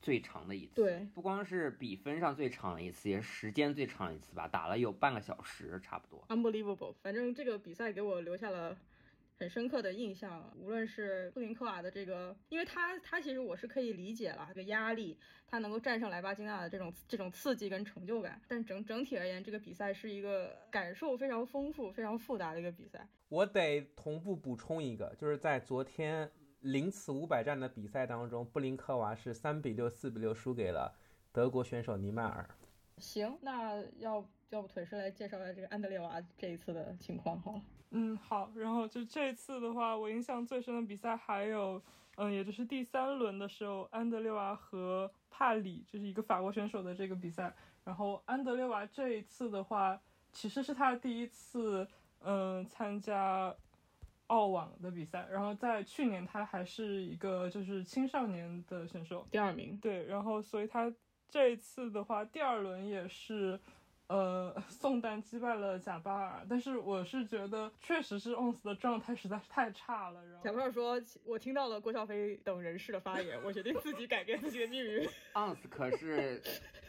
[0.00, 0.74] 最长的一次。
[0.74, 6.24] 对，不光是比分上最长的一次，也是时间最长一次吧，打了有半个小时差不多。
[6.28, 8.76] Unbelievable，反正这个比赛给我留下了。
[9.38, 23.06] 很深刻的印象，无论是布林科瓦的这个，因为他他其实我是可以理解了这个压力，他能够战胜莱巴金娜的这种这种刺激跟成就感，但整整体而言，这个比赛是一个感受非常丰富、非常复杂的一个比赛。
[23.28, 26.28] 我得同步补充一个，就是在昨天
[26.62, 30.92] 零次五百战的比赛当中，布林科娃是三比六、四比六输给了
[31.30, 32.48] 德国选手尼迈尔。
[32.96, 37.62] 行，那要要不腿师来介绍一下这个安德烈娃这一次的情况好了。
[37.90, 41.82] 嗯，好，然后就这次的话，我印象最深的比赛还有，
[42.16, 47.54] 嗯，也就是第三轮的时候，安德烈娃和帕里，就是一个法国选手的这个比赛。
[47.84, 49.98] 然后安德烈娃这一次的话，
[50.32, 51.88] 其实是他第一次，
[52.20, 53.54] 嗯，参加
[54.26, 55.26] 澳网的比赛。
[55.30, 59.78] 然后在去年他还是一个就是青少年的选手，第二名。
[59.78, 60.92] 对，然后所以他
[61.30, 63.58] 这一次的话，第二轮也是。
[64.08, 70.24] 呃，宋丹击败了贾巴尔，但是我是觉得确实是 ONS 的状态实在是太差了。
[70.24, 75.06] 然后贾巴尔说：“我听到了郭笑飞等人士的发言，我决定自己改变自己的命运。
[75.34, 76.42] ”ONS 可是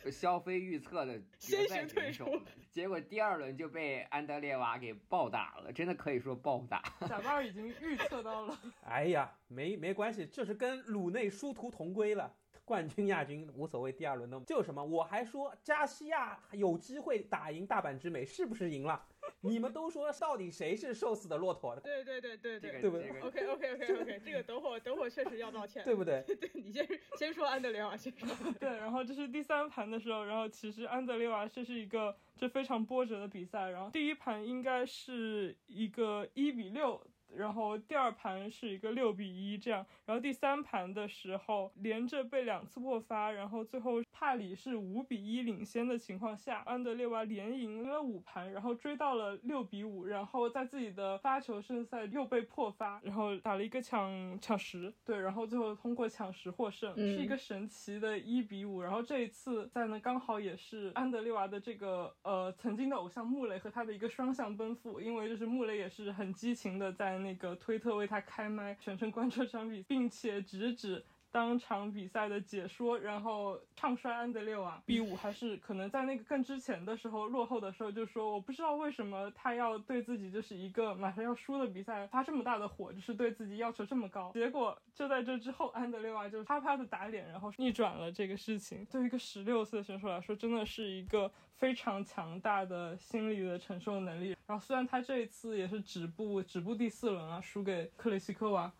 [0.09, 2.25] 肖飞预测的 决赛选手，
[2.71, 6.81] 结果第二轮就被安德烈娃给暴打了，真的可以说暴打。
[7.01, 8.57] 贾巴尔已经预测到了。
[8.85, 12.33] 哎呀，没没关系，这是跟鲁内殊途同归了。
[12.69, 14.85] 冠军、亚军无所谓，第二轮的就什么？
[14.85, 19.03] 我还说加西亚有机会打赢大阪之美，是不是赢了？
[19.41, 21.75] 你们都说到底谁是瘦死的骆驼？
[21.77, 26.21] 对对对对对，对不对？OK OK OK OK，这个等会儿等会儿确实要道歉，对不对？
[26.39, 28.29] 对你先先说安德烈瓦先说。
[28.59, 37.01] 对，然后这是第三盘的时候，然后其实安德烈瓦这是一个这非常波折的比赛，然后第一盘应该是一个一比六。
[37.35, 58.81] 然后第二盘是一个六比一这样，然后第三盘的时候连着被两次破发，然后最后帕里是五比一领先的情况下，安德烈娃连赢了五盘，然后追到了六比五，然后在自己的发球胜赛又被破发，然后打了一个抢抢十，对，然后最后通过抢十获胜，是一个神奇的一比五。
[58.81, 67.18] 然后这一次在呢刚好也是安德烈娃的这个呃曾经的偶像穆雷和他的一个双向奔赴，因为就是穆雷也是很激情的在。
[67.19, 74.81] 那个推特为他开麦，全程关注商品并且直指当场比赛的解说，然后唱衰安德烈瓦。
[74.85, 84.31] B 五还是可能在那个更之前的时候落后的时候就说，我不知道为什么他要对自己就是一个马上要输的比赛发这么大的火，就是对自己要求这么高。
[84.33, 88.85] 结果就在这之后，安德烈瓦就啪啪的打脸，然后逆转了这个事情。
[88.85, 94.35] 对于一个十六岁的选手来说，真的是一个非常强大的心理的承受能力。
[94.47, 98.71] 然后虽然他这一次也是止步止步第四轮啊，输给克雷西科娃。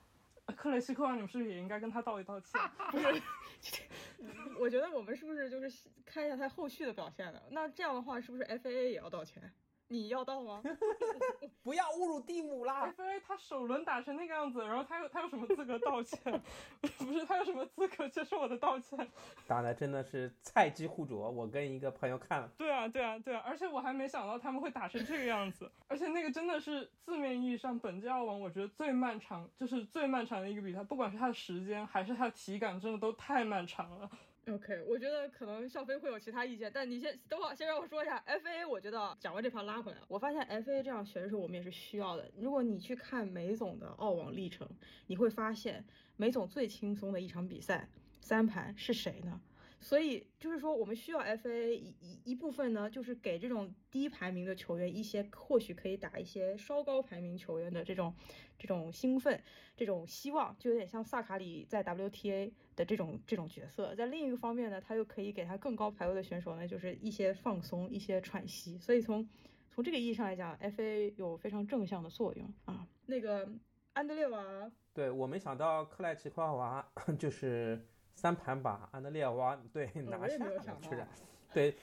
[0.52, 2.60] 克雷西科尔，你们是不是也应该跟他道一道歉？
[2.92, 3.22] 不是，
[4.60, 7.42] 我觉得我们是不是就是看一下他后续的表现呢？
[7.52, 9.42] 那这样的话，是不是 FAA 也要道歉？
[9.92, 10.62] 你要到吗？
[11.64, 16.20] 不要侮辱蒂姆啦！F A 他首轮打成那个样子，然后他有他有什么资格道歉？
[16.98, 19.08] 不是他有什么资格接受我的道歉？
[19.48, 21.30] 打的真的是菜鸡互啄。
[21.30, 22.48] 我跟一个朋友看了。
[22.58, 23.44] 对啊，对啊，对啊！
[23.46, 25.70] 而且我还没想到他们会打成这个样子。
[25.88, 34.10] 而且那个真的是字面意义上本届澳网我觉得最漫长，就是最漫长的一个比赛，不管是他的时间还是他的体感，真的都太漫长了。
[34.52, 38.68] OK，我觉得可能笑飞会有其他意见，但你先等会儿，先让我说一下 FA。
[38.68, 42.30] 我觉得讲完这盘拉回来，我发现 FA 这样选手我们也是需要的。
[42.36, 44.68] 如果你去看梅总的澳网历程，
[45.08, 45.86] 你会发现
[46.18, 47.88] 梅总最轻松的一场比赛
[48.20, 49.40] 三盘是谁呢？
[49.82, 58.14] 所以就是说，我们需要 FA 一一一部分呢，就是给这种低排名的球员一些或许可以打一些稍高排名球员的这种
[58.58, 59.42] 这种兴奋，
[59.78, 63.96] 这种希望，就有点像萨卡里在 WTA 的这种这种角色。
[63.96, 68.78] 在另一个方面呢，他又可以给他更高排位的选手呢，就是一些放松，一些喘息。
[68.78, 69.26] 所以从
[69.72, 72.86] 从这个意义上来讲，FA 有非常正向的作用啊。
[73.06, 73.50] 那个
[73.94, 76.86] 安德烈娃，对我没想到克莱奇科娃
[77.18, 77.82] 就是。
[78.20, 81.08] 三盘把安德烈娃对拿下了， 居然，
[81.54, 81.74] 对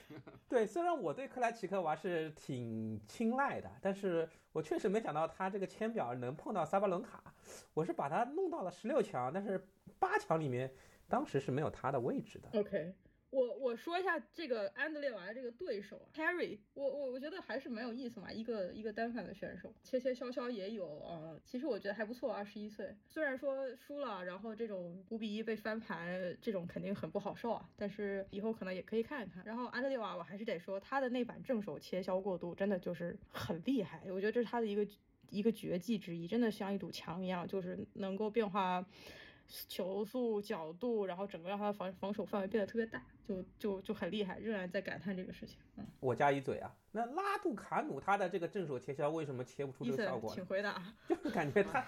[0.46, 7.24] 对，虽然我对克莱奇科娃是挺青睐的，但是我确实没想到他这个签表能碰到萨巴伦卡，
[7.72, 9.66] 我是把他弄到了十六强，但是
[9.98, 10.70] 八强里面
[11.08, 12.60] 当时是没有他的位置的。
[12.60, 12.94] OK。
[13.30, 29.44] 我我说一下这个安德烈娃这个对手 Harry，我我我觉得还是蛮有意思嘛，一个一个单反的选手，切切削削也有啊，其实我觉得还不错，二十一岁，虽然说输了，然后这种五比一被翻盘，这种肯定很不好受啊，但是以后可能也可以看一看。
[29.44, 34.86] 然后安德烈娃，我还是得说他的那版正手切削过度真的就是很厉害，我觉得这是他的一个
[35.30, 38.86] 一个绝技之一，真的像一堵墙一样，就是能够变化。
[39.68, 44.38] 球速、角度，然后整个让他的防防守范围变得特别大，就就就很厉害。
[44.38, 45.58] 仍然在感叹这个事情。
[45.76, 50.32] 嗯，我加一嘴啊，那拉杜卡努他的这个正手切削为什么切不出这个效果？
[50.34, 50.82] 请回答。
[51.08, 51.84] 就是感觉他，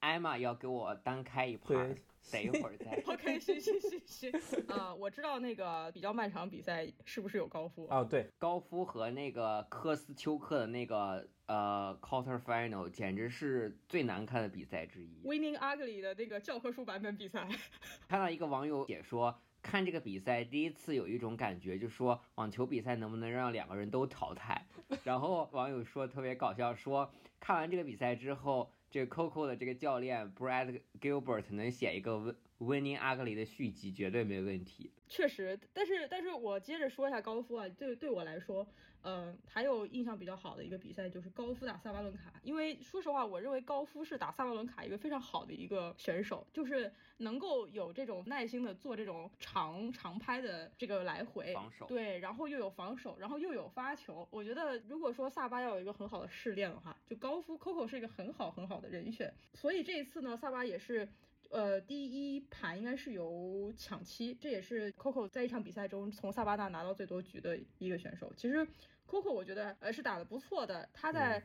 [0.00, 1.94] 艾玛要给我单开一盘，
[2.30, 3.02] 等一会儿再。
[3.12, 4.32] OK，行行行行。
[4.68, 7.86] 啊， 我知道那个比较漫长比赛是不是有高夫？
[7.86, 11.26] 啊，对，高夫和那个科斯丘克的那个。
[11.50, 15.20] 呃，quarter final 简直是最难看的比赛之一。
[15.24, 17.48] Winning Ugly 的那个教科书版本比赛，
[18.06, 24.64] 看到一个网友解说，看这个比赛第一次有一种感觉，就说网球比赛能不能让两个人都淘汰？
[25.02, 34.92] 然后网友说特别搞笑，说看完这个比赛之后，这个 Coco 的这个教练 Brad Gilbert 能写一个 Winning Ugly 的续集，绝对没问题。
[35.08, 38.64] 确实，但是但是我接着说一下高夫啊，对对我来说。
[39.02, 54.26] 呃，还有印象比较好的一个比赛就是高夫打萨巴伦卡，因为说实话，我认为高夫是打萨巴伦卡一个非常好的一个选手，就是能够有这种耐心的做这种长长拍的这个来回防守，对，然后又有防守，然后又有发球。
[54.30, 59.32] 我觉得如果说萨巴要有一个很好的试炼的话，就高夫 Coco 是一个很好很好的人选。
[59.54, 61.08] 所以这一次呢，萨巴也是。
[61.50, 68.32] 呃，第一盘应该是由抢七，这也是 Coco 在一场比赛中从萨巴纳拿到最多局的一个选手。
[68.36, 68.66] 其实
[69.06, 71.42] Coco 我觉得呃是打的不错的，他在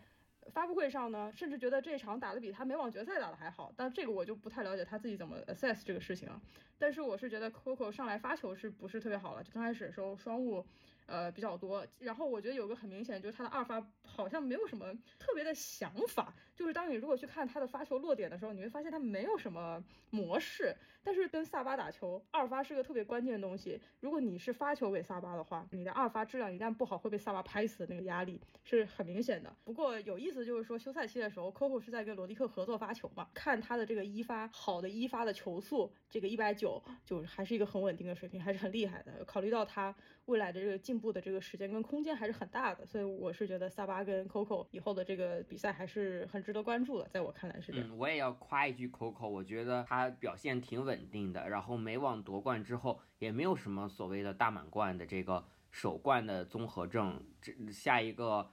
[0.53, 3.73] 发布会上呢，甚至觉得这场打的比他美网决赛打的还好。
[3.75, 6.39] 但这个我就不太了解他自己怎么 assess 这个事情了。
[6.77, 9.43] 但是我是觉得 Coco 上来发球是不是特别好了？
[9.43, 10.65] 就刚开始的时候双误。
[11.07, 20.75] 呃，比较多，然后我觉得有个很明显，就是他的二发好像没有什么特别的想法，就是当你如果去看他的发球落点的时候，你会发现他没有什么模式。
[21.03, 23.79] 但是跟萨巴打球，二发是个特别关键的东西。
[23.99, 29.55] 如果你是发球给萨巴的话，你的二发质量一旦不好，会被萨巴拍死那个压力是很明显的。
[29.63, 39.23] 不过有意思就是说，休赛期的时候，Coco 是在跟罗迪克合作发球嘛，看他的这个一发好的一发的球速，这个一百九就还是一个很稳定的水平，还是很厉害的。
[39.25, 39.95] 考虑到他
[40.25, 47.07] 未来的这个进步的这个时间跟空间还是很大的，所以我是觉得萨巴跟 Coco 以后的这个比赛还是很值得关注的。
[47.09, 47.89] 在我看来是这样。
[47.89, 51.09] 嗯，我也要夸一句 Coco，我觉得他表现挺稳。
[51.09, 58.49] 定的，然后美网夺冠之后也没有什么所谓的大满贯的这个首冠的综合症，这下一个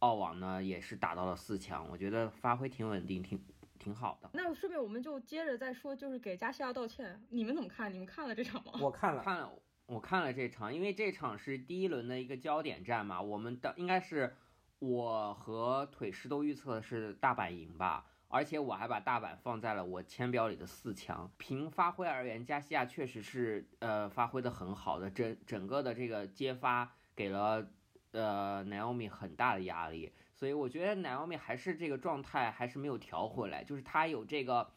[0.00, 3.54] 澳网呢也是打到了四强，我觉得发挥挺稳定，挺挺。
[3.78, 4.28] 挺好的。
[4.32, 7.94] 那顺便我们就接着再说，就是给加西亚道歉，你们怎么看？
[7.94, 8.72] 你们看了这场吗？
[8.80, 9.52] 我看了，看了，
[9.86, 14.36] 我看了这场，因为这场是第一轮的一个焦点战嘛，我们的应该是
[14.78, 18.06] 我和腿师都预测的是大阪赢吧。
[18.30, 21.30] 而且我还把大阪放在了我签表里的四强。
[21.38, 27.66] 凭发挥而言，加西亚确实是呃发挥的很好的，整整个的这个接发给了
[28.12, 34.70] 呃 Naomi 很大的压力，所以我觉得 Naomi 还是这个状态还是没有调回来，就是他有这个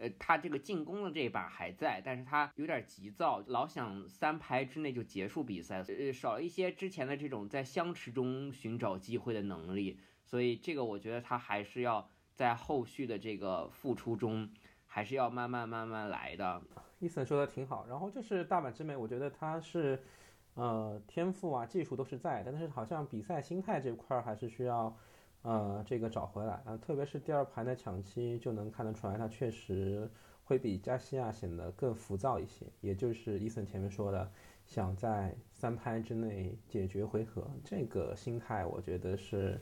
[0.00, 12.08] 呃他这个进攻的这一把还在，但是他有点急躁，老想三排之内就结束比赛，呃少了一些之前的这种在相持中寻找机会的能力，所以这个我觉得他还是要。
[12.32, 14.48] 在后续的这个付出中，
[14.86, 16.62] 还是要慢慢慢慢来的。
[16.98, 20.02] 伊森说的挺好，然后就是大阪之美，我觉得他是，
[20.54, 24.96] 呃，天赋啊、技术都是在的，但是好像比赛心态这块还是需要，
[25.42, 26.76] 呃，这个找回来啊。
[26.76, 30.10] 特别是第二盘的抢七，就能看得出来，他确实
[30.44, 32.66] 会比加西亚显得更浮躁一些。
[32.80, 34.30] 也就是伊森前面说的，
[34.66, 39.60] 想在三拍之内解决回合，这个心态我觉得是。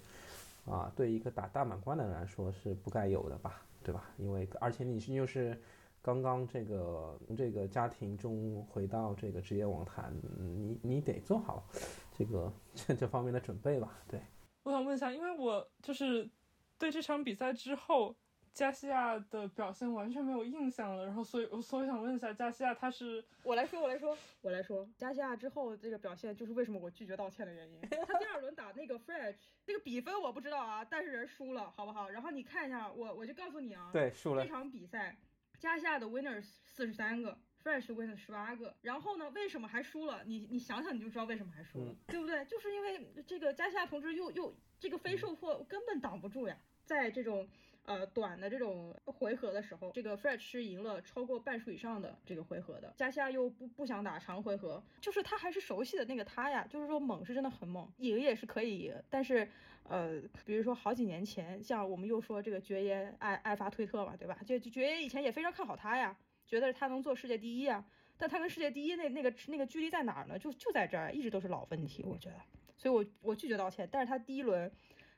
[0.66, 4.04] 啊，对一个打大满贯的人来说是不该有的吧，对吧？
[4.18, 5.58] 因为而且你是又是
[6.02, 11.66] 刚刚这个这个家庭中回到这个职业网坛，你你得做好
[12.12, 13.98] 这个这 这方面的准备吧。
[14.06, 14.20] 对，
[14.62, 16.30] 我想问一下，因为我就是
[16.78, 18.16] 对这场比赛之后。
[18.54, 27.80] 加西亚的表现完全没有印象了，然后所以，我所以想问一下，加西亚他是我来说，我来说，我来说，加西亚之后这个表现就是为什么我拒绝道歉的原因。
[27.88, 29.36] 他第二轮打那个 Fresh，
[29.66, 32.08] 那个比分我不知道啊，但是人输了，好不好？
[32.08, 35.16] 然后你看一下，我我就告诉你啊，对，输了这场比赛，
[35.60, 37.38] 加西亚的 Winners 四十三个
[37.68, 38.74] ，Fresh Winners 十八个。
[38.80, 40.22] 然后呢，为什么还输了？
[40.24, 42.44] 你你想想你就知道为什么还输了，对不对？
[42.46, 47.48] 就是因为这个加西亚同志又又这个非受迫根本挡不住呀，在这种。
[47.84, 52.92] 呃，短的这种回合的时候，这个 Fresh 是赢了超过半数以上的这个回合的。
[52.98, 58.94] 加西亚又不不想打长回合，就是他还是熟悉的那个他呀，就是说猛是真的很猛，赢也是可以赢。
[59.08, 59.48] 但是，
[59.84, 64.38] 呃，比如说好几年前，像我们又说这个爵爷爱爱发推特嘛，对吧？
[64.44, 66.14] 就爵爷以前也非常看好他呀，
[66.48, 67.84] 觉得他能做世界第一啊。
[68.16, 70.36] 但他跟世界第一那那个那个距离在哪儿呢？
[70.36, 72.36] 就就在这儿，一直都是老问题，我觉得。
[72.76, 73.88] 所以我我拒绝道歉。
[73.92, 74.68] 但是他第一轮。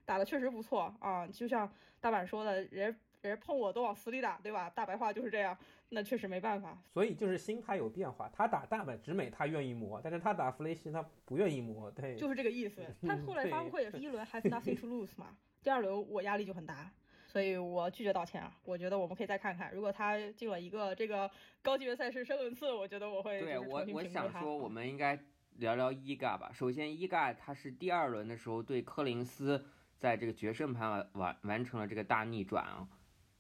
[0.07, 1.71] 打的确实不错啊，就像
[2.01, 4.69] 大阪说的，人人碰我都往死里打，对吧？
[4.71, 5.57] 大白话就是这样，
[5.91, 6.77] 那确实没办法。
[6.93, 12.83] 所以就是心态有变化，他打大阪直美他愿意磨，但是他打弗雷西他不愿意磨，对，就是这个意思。
[13.07, 16.91] 他后来发布会也是一轮 have nothing to lose 嘛，第二轮我压力就很大，
[17.31, 18.53] 所以我拒绝道歉啊。
[18.65, 21.31] 我觉得我们可以再看看，如果他进了一个这个
[21.63, 25.19] 高级别赛事深轮次，我觉得我会对我我想说，我们应该
[25.57, 26.51] 聊聊伊嘎吧。
[26.53, 29.65] 首先，伊嘎他是第二轮的时候对柯林斯。
[30.01, 32.89] 在这个决胜盘完完完成了这个大逆转啊，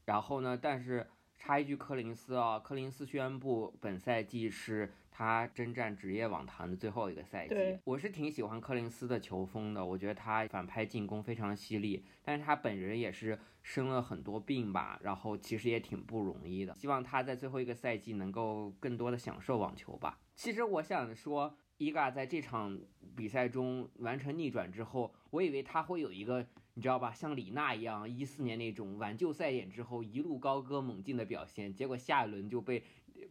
[0.04, 7.78] 然后呢，但是插一句，柯林斯啊，柯林斯宣布本赛季是他征战职业网坛的最后一个赛季。
[7.84, 16.74] 我是挺喜欢柯林斯的球风的，我觉得他反拍进攻非常犀利，但是他本人也是生了很多病吧，然后其实也挺不容易的。
[16.74, 20.18] 希望他在最后一个赛季能够更多的享受网球吧。
[20.34, 21.56] 其实我想说。
[21.80, 22.78] 伊嘎在这场
[23.16, 32.84] 比赛中完成逆转之后，我以为他会有一个，你知道吧，像李娜一样，一四年那种挽救赛点之后一路高歌猛进的表现，结果下一轮就被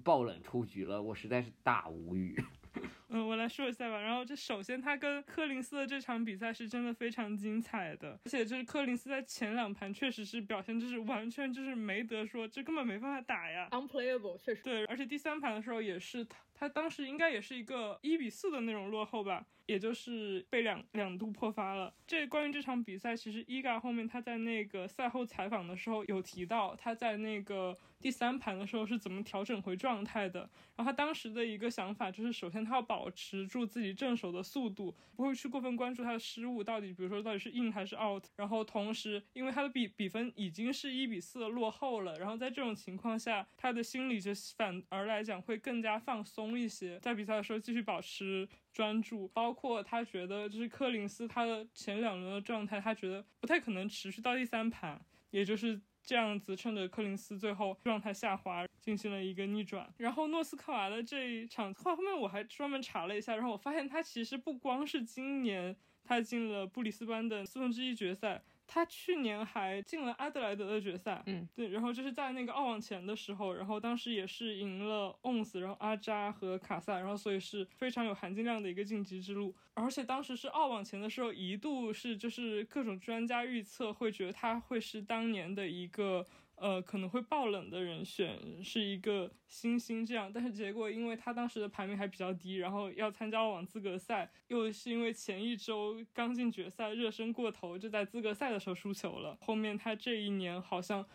[0.04, 2.41] 爆冷出局了，我实在是大无语。
[3.10, 4.00] 嗯，我来说一下吧。
[4.00, 14.62] 然后，这首先他跟柯林斯的这场比赛是真的非常精彩的，而且就是柯林斯在前两盘确实是表现就是完全就是没得说，这根本没办法打呀，unplayable，确实。
[14.62, 19.45] 对，而且第三盘的时候也是他，他当时应该也是一个一比四的那种落后吧。
[19.66, 21.93] 也就是被两两度破发了。
[22.07, 30.39] 这关于这场比赛，其实伊嘎后面他在那个赛后采访的时候有提到，他在那个第三盘的时候是怎么调整回状态的。
[30.76, 38.26] 然后他当时的一个想法就是，首先他要保持住自己正手的速度，不会去过分关注他的失误到底，比如说到底是 in 还是 out。
[38.38, 48.47] 然后同时，因为他的比比分已经是一比四落后了，然后在这种情况下，他的心理就反而来讲会更加放松一些，在比赛的时候继续保持。
[48.72, 59.91] 专注，包括他觉得就是柯林斯他的前两轮的状态，他觉得不太可能持续到第三盘，也就是这样子，趁着柯林斯最后状态下滑，进行了一个逆转。
[59.97, 65.76] 然后诺斯克娃的这一场，后后面我还专门查了一下，然后我发现他其实不光是今年
[66.06, 68.41] 他进了布里斯班的四分之一决赛。
[68.72, 79.56] 他去年还进了阿德莱德的决赛，嗯，对，然后就是在那个澳网前的时候，然后当时也是赢了 ONS，，然后阿扎和卡萨，然后所以是非常有含金量的一个晋级之路。
[79.74, 86.24] 而且当时是澳网前的时候，一度是就是各种专家预测会觉得他会是当年的一个
[86.60, 99.38] 呃，可能会爆冷的人选是一个星星这样，但是结果因为他当时的排名还比较低，然后要参加网资格赛，又是因为前一周刚进决赛，热身过头，就在资格赛的时候输球了。
[99.41, 101.05] 后面他这一年好像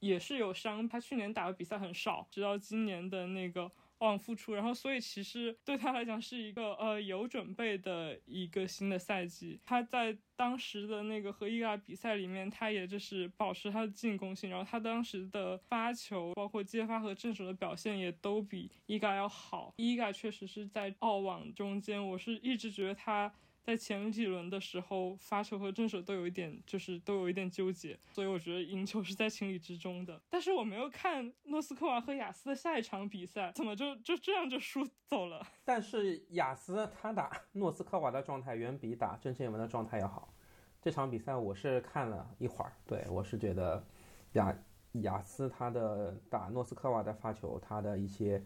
[0.00, 3.70] 也是有伤，他去年打的比赛很少，直到今年的那个。
[3.98, 9.58] 往复出，然后所以其实对他来讲是一个呃有准备的一个新的赛季。
[9.64, 19.74] 他在当时的那个和伊嘎比赛里面，他也就是保持他的进攻性，然后他当时的发球，包括接发和正手的表现也都比伊嘎要好。
[19.76, 23.32] 伊嘎确实是在澳网中间，我是一直觉得他。
[23.68, 30.18] 在前几轮的时候，发球和正手都有一点，就是都有一点纠结，所以我觉得赢球是在情理之中的。
[30.30, 35.46] 但是我没有看诺斯科娃和雅思的下一场比赛，怎么就就这样就输走了？
[35.66, 40.32] 但是雅思他打诺斯科娃的状态远比打郑钦文的状态要好。
[40.80, 43.84] 这场比赛我是看了一会儿，对我是觉得
[44.32, 44.58] 雅
[44.92, 48.42] 雅思他的打诺斯科娃的发球，他的一些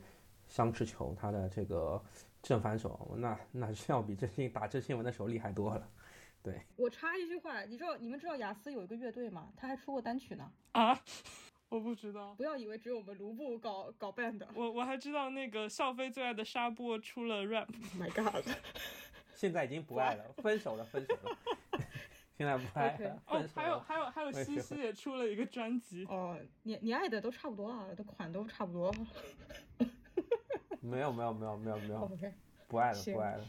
[0.53, 2.03] 相持球，他的这个。
[2.43, 5.89] 正反手，那那是要比郑信打郑新文的时候厉害多了。
[6.43, 9.53] 对我插一句话，你知道你们知道雅思有一个乐队吗？
[9.57, 10.51] 他还出过单曲呢。
[10.73, 11.01] 啊，
[11.71, 12.35] 我不知道。
[12.35, 14.45] 不要以为只有我们卢布搞搞 band。
[14.57, 17.69] 我我还知道那个笑飞最爱的沙波出了 rap。
[17.97, 18.45] My God！
[19.37, 21.39] 现在已经不爱了，分手了，分手了。
[22.37, 23.23] 现在不爱了。
[23.29, 26.05] 哦，还有还有还有，西西也出了一个专辑。
[26.07, 28.93] 哦，你你爱的都差不多啊，都款都差不多。
[30.83, 32.11] 没有没有没有没有没有，
[32.67, 33.45] 不爱了不爱了。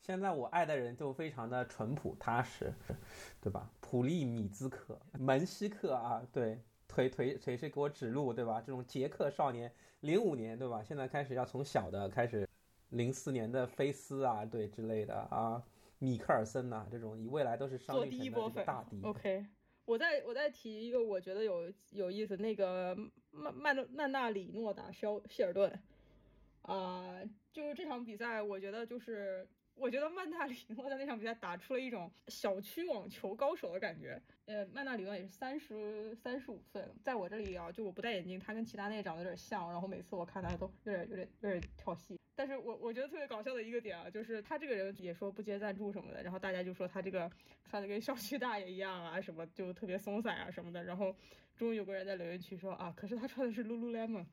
[0.00, 2.72] 现在我爱的人就非常的淳朴踏实，
[3.40, 3.70] 对吧？
[3.80, 8.60] 普利米兹克、门西克啊，对，腿腿腿是给我指路，对吧？
[8.60, 10.82] 这种捷克少年，零五年对吧？
[10.82, 12.48] 现在开始要从小的开始，
[12.90, 15.62] 零四年的菲斯啊，对之类的啊，
[15.98, 19.00] 米克尔森呐，这种你未来都是商业城的大敌。
[19.02, 19.46] OK，
[19.84, 22.96] 我再我再提一个我觉得有有意思，那个
[23.32, 25.76] 曼曼曼纳里诺打肖希尔顿。
[26.66, 27.20] 啊，
[27.52, 34.20] 就是这场比赛，我觉得就是，我觉得曼纳里诺在那场比赛打出了一种小区网球高手的感觉。
[34.46, 42.18] 呃，曼纳里诺也是三十三十五岁，在我这里啊，就我不戴眼镜，他跟齐达内长得有点像，然后每次我看他都有点有点有点跳戏。
[42.34, 47.30] 但是我我觉得特别搞笑的一个点啊，就是他这个人也说不接赞助什么的，然后大家就说他这个
[47.64, 51.14] 穿的跟小区大爷一样啊，什么就特别松散啊什么的，然后
[51.56, 54.24] 终于有个人在留言区说啊，可是他穿的是 lululemon，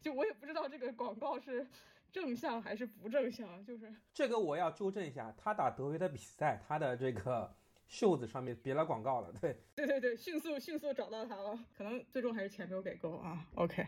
[0.00, 1.66] 就我也不知道这个广告是
[2.12, 7.54] 正向还是不正向，就是这个我要纠正一下，他打德约的比赛，他的这个
[7.86, 13.86] 袖子上面别了广告了，对对对对，迅速迅速找到他了，可能最终还是钱没有给够啊，OK。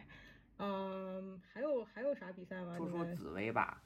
[0.58, 2.76] 嗯，还有还有啥比赛吗？
[2.76, 3.82] 说说紫薇吧，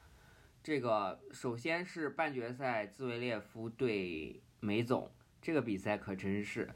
[0.63, 5.09] 这个首先是半决赛，兹维列夫对梅总，
[5.41, 6.69] 这个比赛可真是，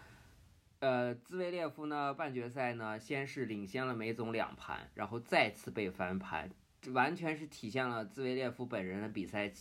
[0.78, 6.48] 呃，兹维列夫呢半决赛呢先是领先了梅总两盘，然后再次被翻盘，
[6.92, 9.52] 完全是体现了兹维列夫本人的比赛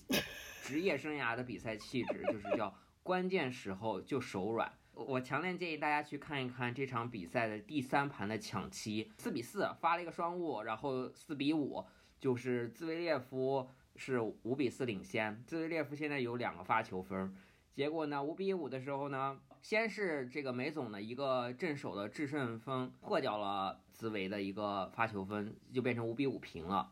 [0.61, 4.71] 职业生涯的比赛气质，就是叫关键时候就手软。
[4.93, 11.85] 我强烈建议大家去看一看这场比赛的第三盘的抢七，四比四发了一个双误，然后四比五，
[12.19, 17.35] 就是兹维列夫是五比四领先，兹维列夫现在有两个发球分，
[17.73, 26.89] 结果呢五比五的时候呢，先是这个梅总的一个正手的制胜分破掉了兹维的一个发球分，就变成五比五平了。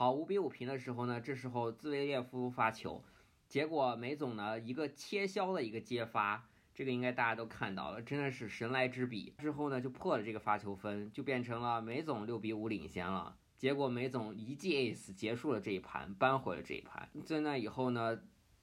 [0.00, 3.02] 好，五比五平的时候呢，这时候兹维列夫发球，
[3.48, 6.46] 结果梅总呢一个切削的一个接发。
[6.72, 9.34] 这个应该大家都看到了，真的是神来之笔。
[9.38, 13.36] 之后呢，就破了这个发球分，就变成了梅总六比五领先了。
[13.56, 17.08] 结果梅总一记 ace 结束了这一盘，扳回了这一盘。
[17.24, 18.16] 在那以后呢，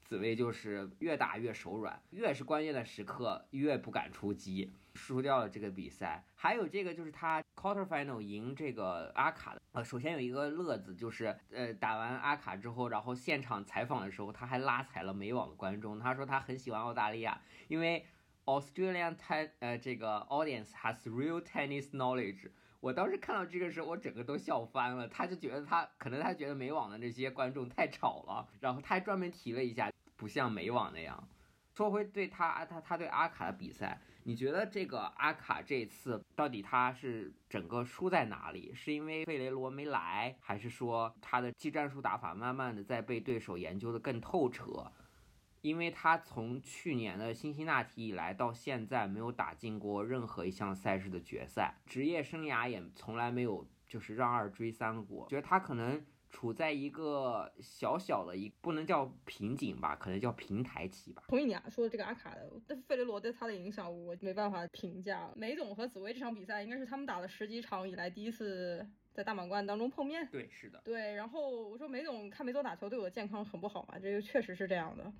[0.06, 6.24] 紫薇就是越打越手软，越是关键的时刻越不敢出击，输掉了这个比赛。
[6.34, 18.06] 还有这个就是他 quarter final 赢这个阿卡的，呃，首先有一个乐子就是，呃，打完阿卡之后，然后现场采访的时候，他还拉踩了美网的观众，他说他很喜欢澳大利亚，因为。
[18.46, 22.48] Australian t 呃这个 audience has real tennis knowledge。
[22.78, 25.08] 我当时看到这个时候，我整个都笑翻了。
[25.08, 31.28] 他就觉得他可能他觉得美网的这些观众太吵了，然后他还专门提了一下，不像美网那样。
[31.74, 38.74] 说回对他他他对阿卡的比赛，你觉得这个阿卡这次到底他是整个输在哪里？
[38.74, 44.90] 是因为费雷罗没来，还是说他的技战术打法慢慢的在被对手研究的更透彻？
[45.62, 55.28] 因为他从去年的辛辛那提以来到现在没有打进过任何一项赛事的决赛，职业生涯也从来没有就是让二追三过。
[55.28, 56.04] 觉得他可能
[56.36, 61.24] 处在一个小小的一不能叫瓶颈吧，可能叫平台期吧。
[61.28, 65.30] 同意你啊说的这个阿卡的，但费雷罗对他的影响我没办法评价。
[65.34, 70.28] 梅总和紫薇这场比赛应该是他们打了十几场以来第一次在大满贯当中碰面。
[70.30, 70.78] 对，是的。
[70.84, 75.10] 对，然后我说梅总看梅总打球对我的健康很不好嘛，这个确实是这样的。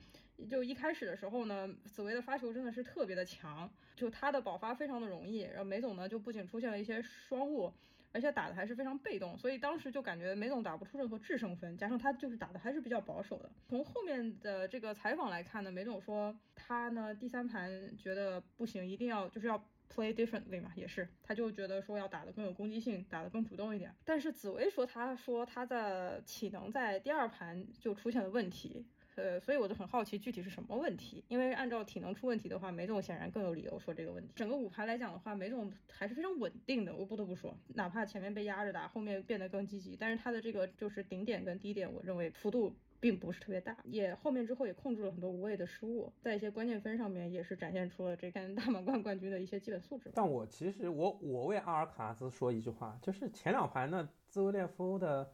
[0.51, 5.39] 就一开始的时候呢，紫薇的发球真的是特别的强，就她的保发非常的容易。
[5.39, 7.73] 然后梅总呢就不仅出现了一些双误。
[8.17, 13.51] 而且打的还是非常被动，所以当时就感觉梅总打不出任何制胜分，加上他就是打的还是比较保守的。
[13.69, 19.63] 从后面的这个采访来看呢，梅总说他呢第三盘觉得不行，一定要就是要
[19.95, 23.95] play differently 嘛，也是，他就觉得说要打的更有攻击性，打的更主动一点。
[24.03, 28.87] 但是紫薇说他说他的体能在第二盘就出现了问题。
[29.17, 34.31] 呃，所以我就很好奇具体是什么问题，因为按照体能出问题的话，梅总显然更有理由说这个问题。
[34.37, 50.11] 整个五盘来讲的话，梅总还是非常稳定的，我不得不说，哪怕前面被压着打，后面变得更积极，但是他的这个就是顶点跟低点，我认为幅度并不是特别大，也后面之后也控制了很多无谓的失误，在一些关键分上面也是展现出了这跟大满贯冠军的一些基本素质。
[50.15, 55.33] 但我其实我我为阿尔卡拉斯说一句话，就是前两盘呢，兹维列夫的。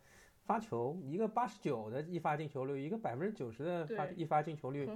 [0.52, 4.86] 发球一个八十九的一发进球率，一个百分之九十的发一发进球率。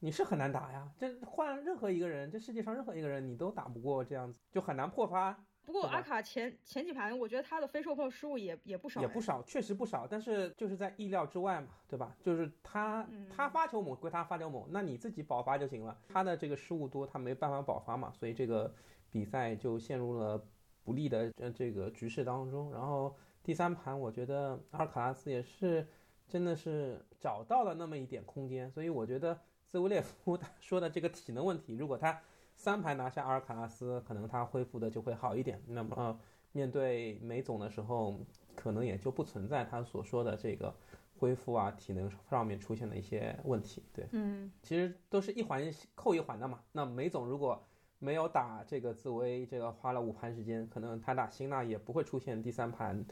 [0.00, 5.38] 你是很难打呀，这换任何一个人，这世界上任何一个人你都打不过这样子，就很难破发。
[5.62, 10.06] 不过阿卡前前几盘，我觉得他的非受控失误也也不少，也不少，确实不少。
[10.06, 12.16] 但是就是在意料之外嘛，对吧？
[12.22, 15.98] 就是他他发球猛归他发球猛，那你自己保发就行了。
[16.08, 18.74] 他的这个失误多，他没办法保发嘛，所以这个
[19.10, 20.42] 比赛就陷入了
[20.82, 23.14] 不利的这这个局势当中，然后。
[23.44, 25.86] 第三盘，我觉得阿尔卡拉斯也是
[26.26, 29.38] 真的是找到了那么一点空间，所以我觉得
[29.68, 32.18] 兹维列夫 说的这个体能问题，如果他
[32.56, 35.62] 三盘拿下阿尔卡拉斯，可能他恢复的就会好一点。
[35.66, 36.18] 那么
[36.52, 38.18] 面对梅总的时候，
[38.54, 40.74] 可能也就不存在他所说的这个
[41.18, 43.82] 恢复啊、体能上面出现的一些问题。
[43.92, 45.62] 对，嗯，其实都是一环
[45.94, 46.60] 扣一环的嘛。
[46.72, 47.62] 那梅总如果
[47.98, 53.04] 没有打这个紫薇，这个花了五盘时间，可能他打辛纳也不会出现第三盘。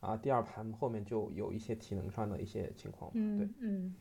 [0.00, 3.10] 啊，第二盘后面就有一些体能上的一些情况。
[3.14, 3.94] 嗯，对，嗯，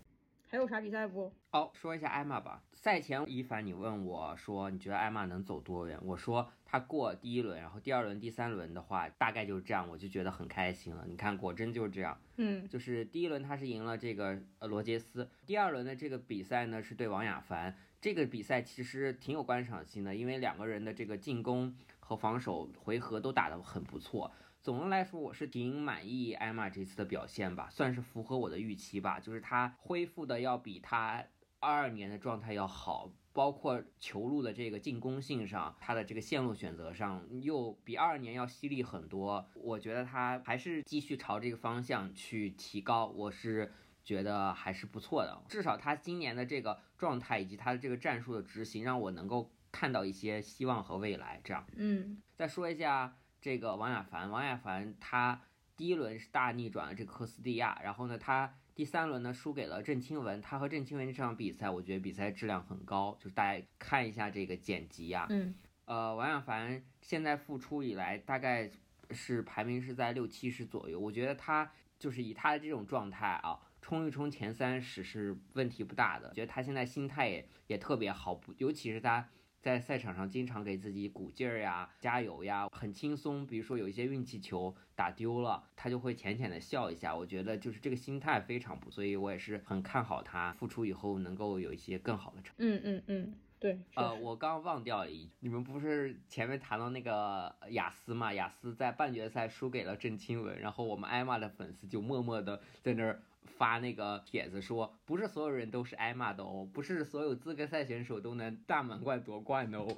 [0.48, 1.32] 还有啥比赛不？
[1.52, 2.64] 哦，说一下艾玛吧。
[2.74, 6.00] 赛前一凡你问我说，你觉得艾玛能走多远？
[6.02, 11.06] 我说他过第一轮，然后第二轮、第三轮的话，大概就是这样，我就觉得很开心了。
[11.06, 12.18] 你看，果真就是这样。
[12.38, 17.76] 嗯，就是第一轮他是赢了这个呃罗杰斯，第二轮的这个比赛呢是对王雅凡。
[18.00, 24.32] 这个比赛其实挺有观赏性的，因为两个人的这个进攻和防守回合都打得很不错。
[24.70, 29.20] 总的来说，我是挺满意艾玛这次的表现吧，算是符合我的预期吧。
[29.20, 31.26] 就是她恢复的要比她
[31.60, 39.44] 二二年的状态要好，包括球路的这个进攻性上，她的这个线路选择上又比二二年要犀利很多。
[39.56, 43.72] 我觉得她还是继续朝这个方向去提高，我是
[44.04, 45.42] 觉得还是不错的。
[45.50, 51.42] 至少她今年的这个状态以及她的这个战术的执行，让我能够看到一些希望和未来。
[51.44, 53.16] 这样，嗯，再说一下。
[53.42, 55.42] 这个王亚凡，王亚凡他
[55.78, 60.42] 第一轮是大逆转了这个科斯蒂亚，然后呢，他第三轮呢输给了郑钦文。
[60.42, 65.26] 他和郑钦文这场比赛，我觉得比赛质量很高，就是大家看一下这个剪辑啊。
[65.30, 65.56] 嗯。
[65.86, 68.70] 呃，王亚凡现在复出以来，大概
[69.12, 71.00] 是排名是在六七十左右。
[71.00, 76.32] 我觉得他就是以他的这种状态啊，冲一冲前三十是问题不大的。
[76.34, 79.28] 觉得他现在心态也也特别好，不尤其是他。
[79.62, 83.46] 在赛场上经常给自己鼓劲儿呀、加油呀，很轻松。
[83.46, 87.16] 比如说有一些运气球打丢了，他就会浅浅的笑一下。
[87.16, 92.56] 我觉得就是这个心态非常不，所以我也是很看好他复出以后能够有一些更好的成。
[92.58, 93.80] 嗯嗯嗯，对。
[93.96, 98.34] 呃，我刚忘掉了一，你们不是前面谈到那个雅思嘛？
[98.34, 103.22] 雅思在半决赛输给了郑钦文，然后我们艾玛的粉丝就默默的在那儿。
[103.46, 109.96] 发那个帖子说，不是所有人都是挨骂的哦，不是所有资格赛选手都能大满贯夺冠的哦，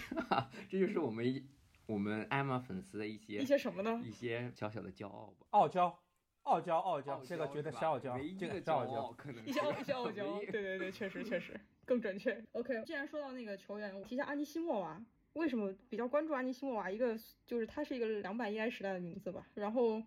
[0.68, 1.44] 这就是我们
[1.86, 4.00] 我们艾玛粉丝的一些一些什么呢？
[4.04, 5.96] 一些小小的骄傲吧，傲娇，
[6.42, 12.42] 傲娇，傲娇，这个觉得是傲娇，这个骄傲，可能一些一些 傲娇，对对对，确实确实更准确。
[12.52, 15.00] OK，既然说到那个球员，我提一下安妮西莫娃，
[15.34, 16.90] 为什么比较关注安妮西莫娃？
[16.90, 20.02] 一个就是她是一个两百一 i 时代的名字吧，然后。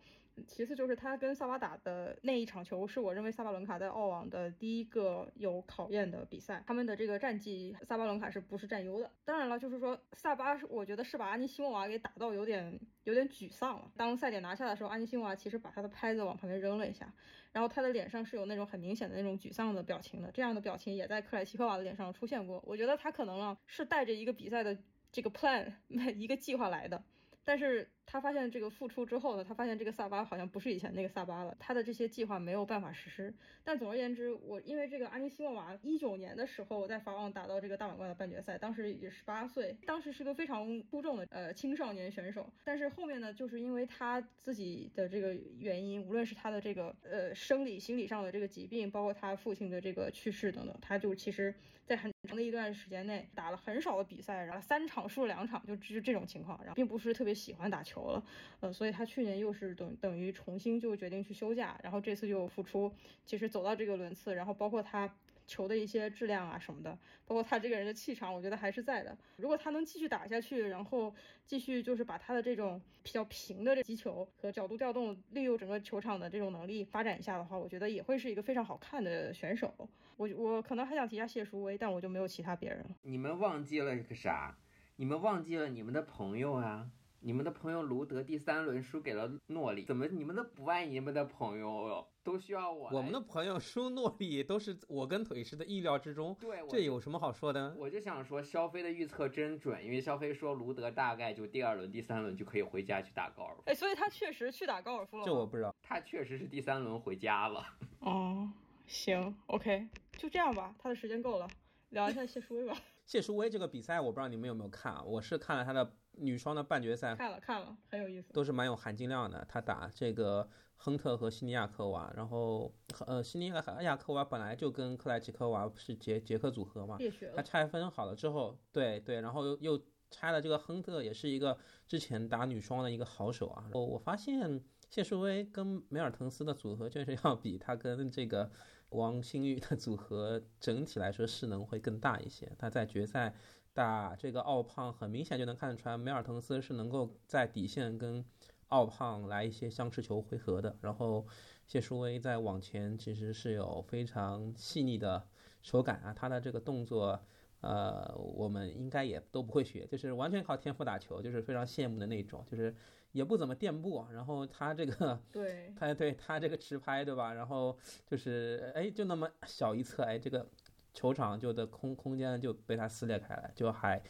[0.48, 6.64] 其次就是他跟萨巴打的那一场球，是我认为萨巴伦卡在澳网的第一个有考验的比赛。
[6.68, 9.12] 他们的这个战绩，萨巴伦卡是不是占优的？
[9.26, 13.92] 当然了，就是说萨巴，我觉得是把安妮西莫娃给打到有点有点沮丧了。
[13.96, 17.14] 当赛点拿下的时候，安妮西莫娃其实把他的拍子往旁边扔了一下，
[17.52, 20.32] 然后他的脸上是有那种很明显的那种沮丧的表情的。
[20.32, 22.64] 这样的表情也在克莱奇科娃的脸上出现过。
[22.66, 24.78] 我觉得他可能啊是带着一个比赛的
[25.12, 27.04] 这个 plan 一个计划来的。
[27.46, 33.32] 但是他发现这个复出之后呢，他发现这个萨巴好像不是以前那个萨巴了，他的这些计划没有办法实施。
[33.64, 42.52] 但总而言之，我因为这个阿尼西莫娃一九年的时候我在法网打到这个大满贯的半决赛，当时也十八岁，当时是个非常出众的呃青少年选手。
[42.64, 51.54] 但是后面呢，就是因为他自己的这个原因，无论是他的这个呃生理、心理上的这个疾病，包括他父亲的这个去世等等，他就其实
[51.86, 58.24] 在很长的一段时间内打了很少的比赛，然后三场输了两场，就就这种情况，然后并不是特别喜欢打球了，
[58.62, 62.92] 呃，所以他去年又是等等于重新就决定去休假，然后这次就复出，
[63.26, 65.14] 其实走到这个轮次，然后包括他。
[65.50, 66.96] 球的一些质量啊什么的，
[67.26, 69.18] 包括他这个人的气场，我觉得还是在的。
[69.36, 71.12] 如果他能继续打下去，然后
[71.44, 79.74] 继续就是把他的这种比较平的这击球和角度调动，利用整个球场的这种能力发展一下的话，我觉得也会是一个非常好看的选手。
[80.18, 82.90] 我我可能还想提下谢淑薇，但我就没有其他别人了。
[83.02, 84.56] 你们忘记了个啥？
[84.98, 86.88] 你们忘记了你们的朋友啊！
[87.22, 92.08] 你们的朋友卢德第三轮输给了诺里，怎么你们都不爱你们的朋友？
[92.24, 92.90] 都需要我。
[92.92, 96.36] 我们的朋友输诺里都是我跟腿师的意料之中。
[96.40, 97.76] 对，这有什么好说的？
[97.78, 103.64] 我就想说，肖飞的预测真准，因为肖飞说卢德大概就第二轮、第三轮就可以回家去打高尔夫。
[103.66, 105.26] 哎，所以他确实去打高尔夫了。
[105.26, 105.76] 这我不知道。
[105.82, 107.66] 他确实是第三轮回家了。
[108.00, 108.50] 哦，
[108.86, 111.50] 行，OK，就这样吧，他的时间够了，
[111.90, 112.78] 聊一下谢淑薇吧。
[113.06, 115.02] 谢淑薇这个比赛，我不知道你们有没有看啊？
[115.04, 119.46] 我是看了他的女双的半决赛，看了看了，很有意思，都是蛮有含金量的。
[119.50, 122.74] 她打这个亨特和西尼亚科娃，然后
[123.06, 126.98] 呃，西尼亚亚科娃本来就跟克莱奇科娃是捷捷克组合嘛，
[127.36, 131.58] 她拆分好了之后，对对，然后又又拆了这个亨特，也是一个
[131.88, 133.70] 之前打女双的一个好手啊。
[133.74, 138.52] 我我发现谢淑薇跟梅尔滕斯的组合确实要比她跟这个。
[138.94, 142.52] 王星玉的组合整体来说势能会更大一些。
[142.58, 143.36] 他在决赛
[143.80, 148.26] 打这个奥胖，很明显就能看得出来，梅尔滕斯是能够在底线跟
[148.68, 150.76] 奥胖来一些相持球回合的。
[150.82, 151.26] 然后
[151.66, 155.26] 谢淑薇在往前其实是有非常细腻的
[155.62, 157.18] 手感啊，他的这个动作，
[157.62, 162.76] 呃，我们应该也都不会学，就是完全靠天赋打球，就是非常羡慕的那种，就是。
[163.12, 167.34] 也不怎么垫步，然后他这个， 对，他对他这个持拍，对吧？
[167.34, 167.76] 然后
[168.06, 170.48] 就是哎，就那么小一侧，哎，这个
[170.94, 174.02] 球场就的空空间就被他撕裂开来，就还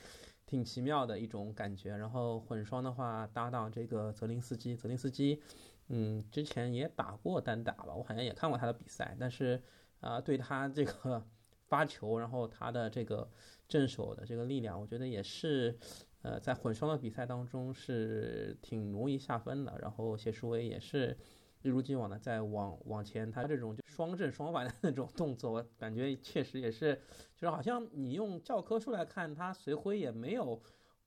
[0.46, 1.96] 挺奇妙的一种感觉。
[1.96, 5.42] 然后混双的话，搭档这个泽林斯基，泽林斯基，
[5.88, 9.62] 嗯，之前也打过单打吧，我好像也看过他的比赛，但是
[10.00, 11.24] 啊，对他这个
[11.68, 13.30] 发球，然后他的这个
[13.68, 15.78] 正手的这个力量，我觉得也是。
[16.22, 21.18] 呃，在混双的比赛当中是挺容易下分的，然后谢淑薇也是
[21.62, 26.96] 一如既往的在往往前，他这种就双正双反的那种动作，我感觉确实也是，
[27.36, 30.58] 就是好像你用教科书来看，他随挥也没有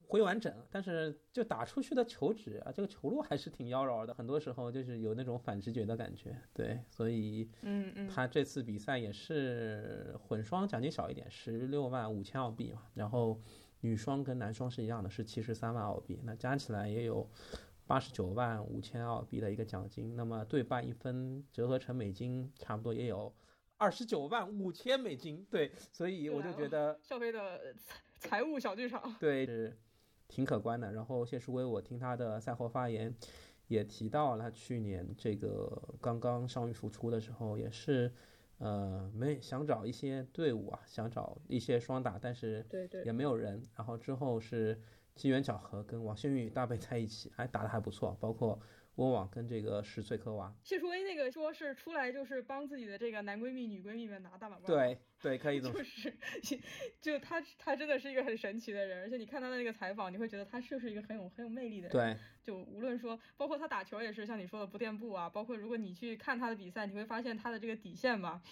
[0.03, 13.41] 挥完整，但是就打出去的球指啊，这个球路还是挺妖娆的，很多时候就是有那种反直觉的感觉，对，所以嗯嗯，他这次比赛也是混双奖金少一点，十六万五千澳币嘛，然后。
[13.85, 17.29] 女双跟男双是一样的，是七十三万澳币，那加起来也有
[17.87, 20.15] 八十九万五千澳币的一个奖金。
[20.17, 23.33] 那么对半一分折合成美金，差不多也有
[23.77, 25.47] 二十九万五千美金。
[25.51, 29.77] 对，所以我就觉得肖飞的财财务小剧场对是
[30.29, 30.93] 挺可观的。
[30.93, 33.15] 然后谢淑薇，我听她的赛后发言
[33.69, 38.13] 也提到了，去年这个刚刚伤愈复出的时候也是。
[38.59, 43.61] 呃，没想找一些队伍啊，想找一些双打，但是对对也没有人。
[43.75, 44.81] 然后之后是
[45.15, 48.61] 机缘巧合，跟王馨予搭配在一起，还打得还不错，包括。
[48.97, 54.67] 温网跟这个十岁科娃，谢淑薇那个说是出来就是帮自己的这个男闺蜜、女闺蜜们拿大满贯。
[54.67, 56.15] 对对，可以这么 就是，
[57.01, 61.91] 就他他真的是一个很神奇的人，而且你看他的那个采访，你会觉得他就是一个很有很有魅力的人。
[61.91, 68.43] 对，就无论说，包括他打球也是像你说的不垫步啊，包括如果你去看他的比赛，你会发现他的这个底线吧。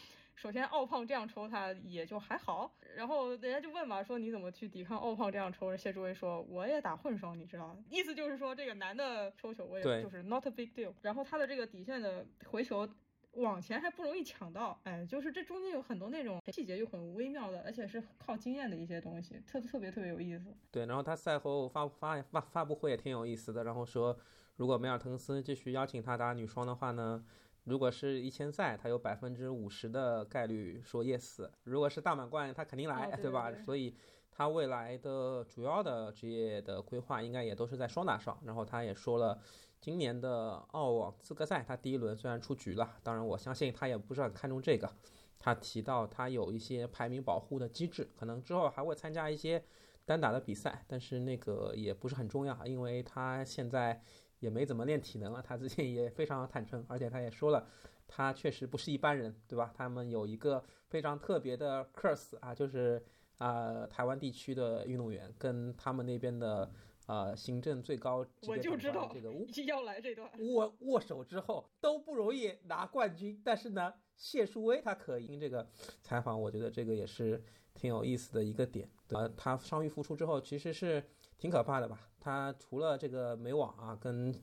[0.41, 5.76] 首先，奥胖这样抽他也就还好，然后人家就问嘛，说你怎么去抵抗奥胖这样抽？
[5.76, 10.95] 谢志威说，我也打混双，你知道，意思就是说这个男的抽球我也就是 not a big deal。
[11.03, 12.88] 然后他的这个底线的回球
[13.32, 20.47] 往前还不容易抢到，哎，就是这中间有很多那种细节又很微妙的，而且是靠经验的一些东西，特特别特别有意思。
[20.70, 24.18] 对，然后他赛后发发发发布会也挺有意思的，然后说
[24.57, 27.22] 如果梅尔滕斯继续邀请他打女双的话呢？
[27.64, 33.52] 如果是一千赛，他有百分之五十的概率说 yes；如果是大满贯，他肯定来，对吧？
[33.64, 33.94] 所以
[34.30, 38.40] 他未来的主要的职业的规划应该也都是在双打上。
[38.44, 39.38] 然后他也说了，
[39.78, 44.90] 今年的澳网资格赛，他第一轮虽然出局了，当然我相信他也不是很看重这个。
[45.38, 49.62] 他提到他有一些排名保护的机制，可能之后还会参加一些
[50.04, 54.02] 单打的比赛，但是那个也不是很重要，因为他现在。
[54.41, 57.66] 也没怎么练体能了，他之前也非常坦诚，而且他也说了，
[58.09, 59.72] 他确实不是一般人，对吧？
[59.74, 63.03] 他们有一个非常特别的 curse 啊，就是
[63.38, 66.70] 啊、台湾地区的运动员跟他们那边的
[67.07, 69.32] 呃行政最高我就知道这个
[69.66, 70.30] 要来这段。
[70.41, 75.26] 握握手之后都不容易拿冠军，但是呢，谢淑薇她可以。
[75.26, 75.66] 听这个
[76.03, 78.86] 采访，我觉得这个也是挺有意思的一个点。
[79.09, 81.03] 呃，她伤愈复出之后，其实是
[81.38, 82.09] 挺可怕的吧？
[82.21, 84.35] 他除了这个美网啊跟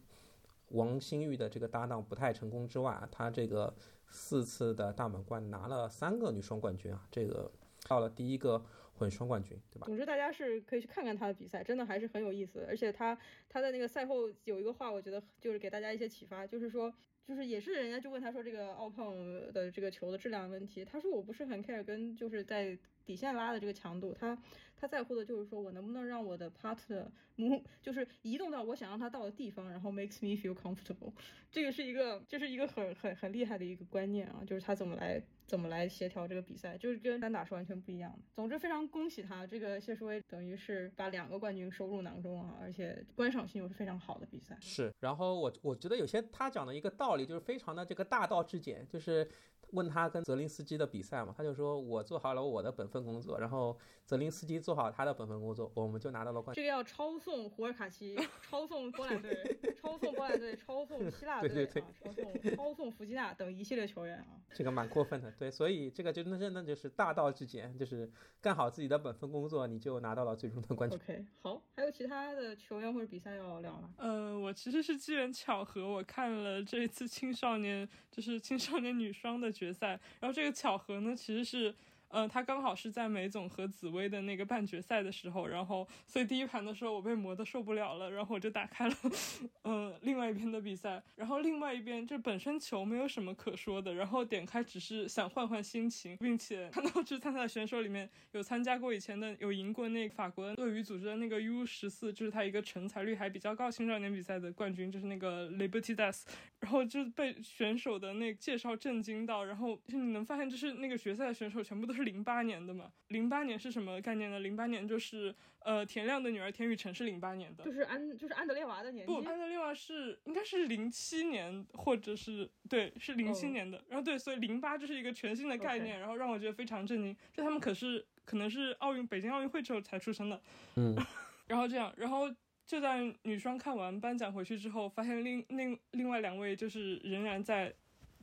[0.70, 3.74] 王欣玉的这个搭档不太成功之外啊，他这个
[4.10, 7.50] 四次的大满贯拿了三个女双冠军啊，这个
[7.88, 8.62] 到了第一个
[8.94, 9.86] 混双冠军，对吧？
[9.86, 12.66] 总之，大家是可以去看看他的比赛，真的还是很有意思。
[12.68, 13.18] 而且他
[13.48, 16.92] 他在那个赛后有一个话，我觉得就是给大家一些启发，就是说，
[17.24, 19.16] 就是也是人家就问他说这个奥胖
[19.54, 24.38] 的这个球的质量问题，他说我不是很 care 跟就是在底线拉的这个强度，他
[24.76, 31.14] 他在乎的就是说我能不能让我的 partner 母就是移动到我想让他到的地方，然后 makes me feel comfortable。
[31.50, 38.20] 这个是一个这是一个很很很厉害的一个观念啊，就是他怎么来怎么来协调这个比赛，就是跟单打是完全不一样的。
[38.36, 44.58] 总之非常恭喜他，这个谢淑薇等于是把两个冠军收入囊中啊，而且观赏性又是非常好的比赛。
[44.60, 49.26] 是，然后我我觉得有些他讲的一个道理就是非常的这个大道至简，就是
[49.72, 56.62] 问他跟泽林斯基的比赛嘛，他就说我做好了我的本分工作，然后泽林斯基做好他的本分工作，我们就拿到了冠军。
[56.62, 64.28] 这个要抄送胡尔卡奇，抄 送波兰队，抄送波兰队，抄送希腊队对对啊，抄送抄送弗吉纳等一系列球员啊。
[64.54, 68.10] 这个蛮过分的，对，所以这个就那真的就是大道至简，就是
[68.42, 70.98] 干好自己的本分工作，你就拿到了最终的冠军。
[70.98, 73.90] OK，好，还有其他的球员或者比赛要聊吗？
[73.98, 81.76] 呃，我其实是机缘巧合，我看了这一次青少年就是青少年女双的决赛，然后这个巧合呢，其实是。
[82.10, 88.96] 呃，他刚好是在梅总和紫薇的那个半决赛的时候，然后所以第一盘的时候我被磨得受不了了，然后我就打开了，
[89.64, 106.24] 呃，另外一边的比赛，然后另外一边这本身球没有什么可说的，然后点开只是想换换心情，并且看到这参赛选手里面有参加过以前的，有赢过那个法国鳄鱼组织的那个 U 十四，就是他一个成才率还比较高青少年比赛的冠军，就是那个 Liberty Das，
[106.60, 112.92] 然后就被选手的那介绍震惊到，然后就你能发现，就是那个决赛的选手全部都是零八年的嘛。
[113.10, 114.40] 零八年是什么概念呢？
[114.40, 123.84] 零八年就是呃田亮的女儿田雨辰是零八年的就，是安就是安德烈娃的年纪不，安德烈娃是应该是零七年，或者是对，是零七哦年的。
[123.90, 127.16] 然后对，所以零八这是一个全新的概念然后让我觉得非常震惊。
[127.34, 130.42] 就他们可是可能是奥运北京奥运会之后才出生的，
[130.76, 130.96] 嗯，
[131.48, 132.30] 然后这样，然后
[132.66, 137.74] 就在女双看完颁奖回去之后，发现另另另外两位就是仍然在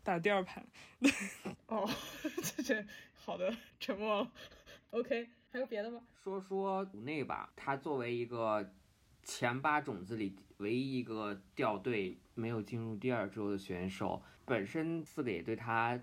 [0.03, 0.63] 打第二盘。
[1.69, 1.89] 哦，
[2.43, 2.87] 这这
[3.25, 4.33] 好的， 沉默了。
[4.91, 6.01] OK，还有别的吗？
[6.23, 8.73] 说说鲁内吧，他作为一个
[9.23, 15.99] 前八种子里唯一一个掉队没有进入第二周的选手，本身四个也对他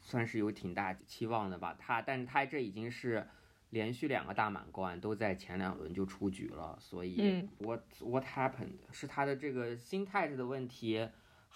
[0.00, 1.74] 算是有挺大期望的吧。
[1.78, 3.26] 他，但是他这已经是
[3.70, 11.08] 连续两个大满贯都在前两轮就出局了，所以嗯 what what happened 是他的这个心态上的问题，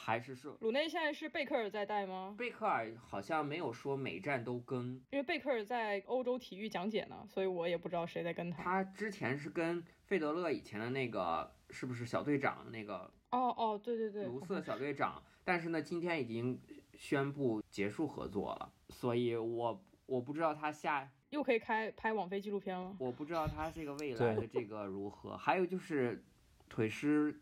[0.03, 2.35] 还是说鲁内现在是贝克尔在带吗？
[2.39, 8.63] 贝克尔好像没有说每站都跟，因为贝克尔在欧洲体育讲解呢，所以我也不知道谁在跟他。
[8.63, 16.59] 他之前是跟费德勒以前的那个是不是小队长那个哦哦，对对对，卢瑟小队长，但是呢，今天已经
[16.95, 22.97] 宣布结束合作了，所以我我不知道他下，又可以开拍网飞纪录片了。
[22.99, 25.37] 我不知道他这个未来的这个如何。
[25.37, 26.25] 还有就是
[26.71, 27.39] 腿师，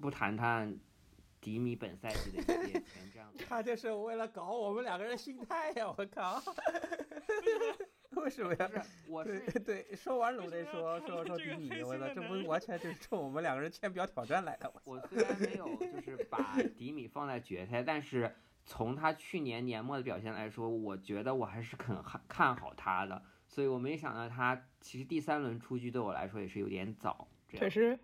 [0.00, 0.76] 不谈谈
[1.40, 2.82] 迪米本赛季的一些前
[3.14, 3.44] 瞻。
[3.48, 5.86] 他就是为了搞我们两个人心态呀！
[5.96, 6.42] 我靠，
[8.20, 8.68] 为什么呀？
[8.68, 14.70] 不是，我对是对，说完鲁内说说说迪米，我操，这不完全就是冲我们两个人签表挑战来的。
[14.84, 18.34] 我我虽然没有就是把迪米放在决赛，但是
[18.66, 27.26] 从他去年年末的表现来说，我觉得我还是很看看好他的，所以我没想到他其实第三轮出局对我来说也是有点早。
[27.48, 27.98] 这样腿师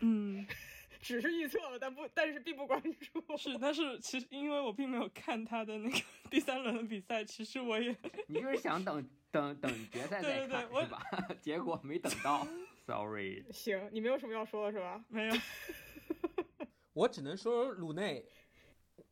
[0.00, 0.46] 嗯，
[1.04, 3.20] 只是预测了，但不但是并不关注。
[3.36, 5.98] 是，但是其实因为我并没有看他的那个
[6.30, 7.94] 第三轮的比赛，其实我也
[8.26, 11.02] 你就是想等等等决赛再对对对我看是吧？
[11.42, 12.46] 结果没等到
[12.86, 13.44] ，sorry。
[13.52, 15.04] 行，你没有什么要说的是吧？
[15.08, 15.34] 没有。
[16.94, 18.24] 我只能说鲁内，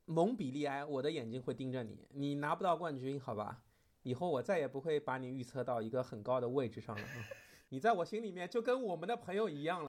[0.07, 3.63] 蒙比利埃，我的眼睛会盯着你，你拿不到冠军，好吧？
[4.03, 7.03] 以后我再也不会把你预测到一个很高的位置上了。
[7.17, 7.25] 嗯
[7.69, 9.89] 你在我心里面就跟我们的朋友一样了。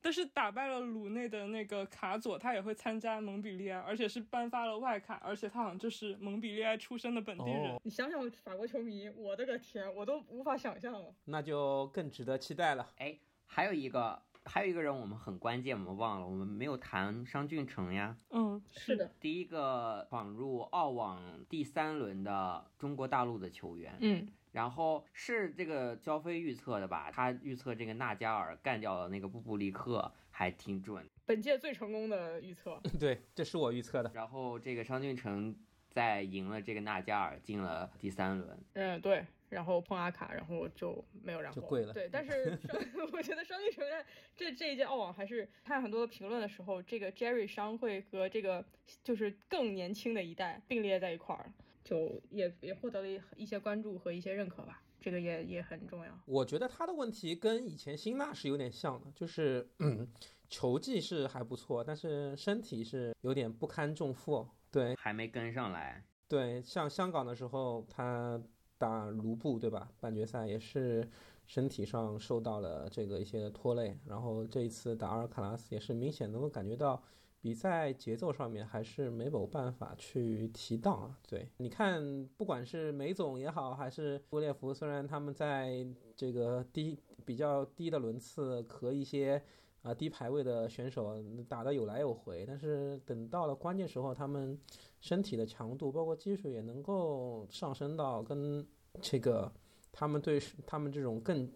[0.00, 7.72] 但是打败了鲁内的那个卡佐，他也会参加蒙彼利埃，而且是颁发了外卡，而且他好像就是蒙彼利埃出生的本地人。
[7.72, 11.14] 哦你想想法国球迷，我的个天，我都无法想象了。
[11.24, 12.88] 那就更值得期待了。
[12.98, 18.16] 哎，还有一个还有一个人我们很关键，我们忘了，我们没有谈商俊成呀。
[18.30, 23.96] 嗯，是的，第一个闯入澳网第三轮的中国大陆的球员。
[24.00, 27.10] 嗯，然后是这个焦飞预测的吧？
[27.12, 31.06] 他预测这个纳加尔干掉了那个布布利克，还挺准。
[31.26, 32.80] 本届最成功的预测。
[32.98, 34.10] 对，这是我预测的。
[34.14, 35.54] 然后这个商俊成
[35.90, 38.58] 在赢了这个纳加尔，进了第三轮。
[38.72, 39.26] 嗯，对。
[39.48, 41.92] 然后碰阿卡，然后就没有然后，就跪了。
[41.92, 42.80] 对，但是 商，
[43.12, 44.04] 我觉得商俊成在
[44.34, 48.64] 这这一届澳网还是看很多的评论的时候，这个 Jerry 商会和这个
[49.04, 51.52] 就是更年轻的一代并列在一块儿，
[51.86, 56.12] 就也也获得了一些关注和一些认可吧，这个也也很重要。
[56.26, 60.06] 我觉得他的问题跟以前辛纳是有点像的，就是嗯，
[60.50, 66.04] 球技是还不错，但是身体是有点不堪重负，对，还没跟上来。
[66.28, 68.42] 对，像香港的时候他。
[68.78, 69.90] 打卢布对吧？
[69.98, 71.08] 半决赛也是
[71.46, 77.02] 身体上受到了这个一些拖累，然后这一次打阿尔卡拉斯也是明显能够感觉到
[77.46, 81.16] 比赛节奏上面还是没有办法去提档啊。
[81.28, 85.86] 对，你看不管是梅总也好，还是布列夫，虽然他们在
[86.16, 89.40] 这个低比较低的轮次和一些
[89.82, 94.58] 啊低排位的选手打得有来有回，但是等到了关键时候，他们。
[94.98, 98.66] 身体的强度，包括技术也能够上升到跟
[99.00, 99.52] 这个
[99.92, 101.48] 他们对他们这种更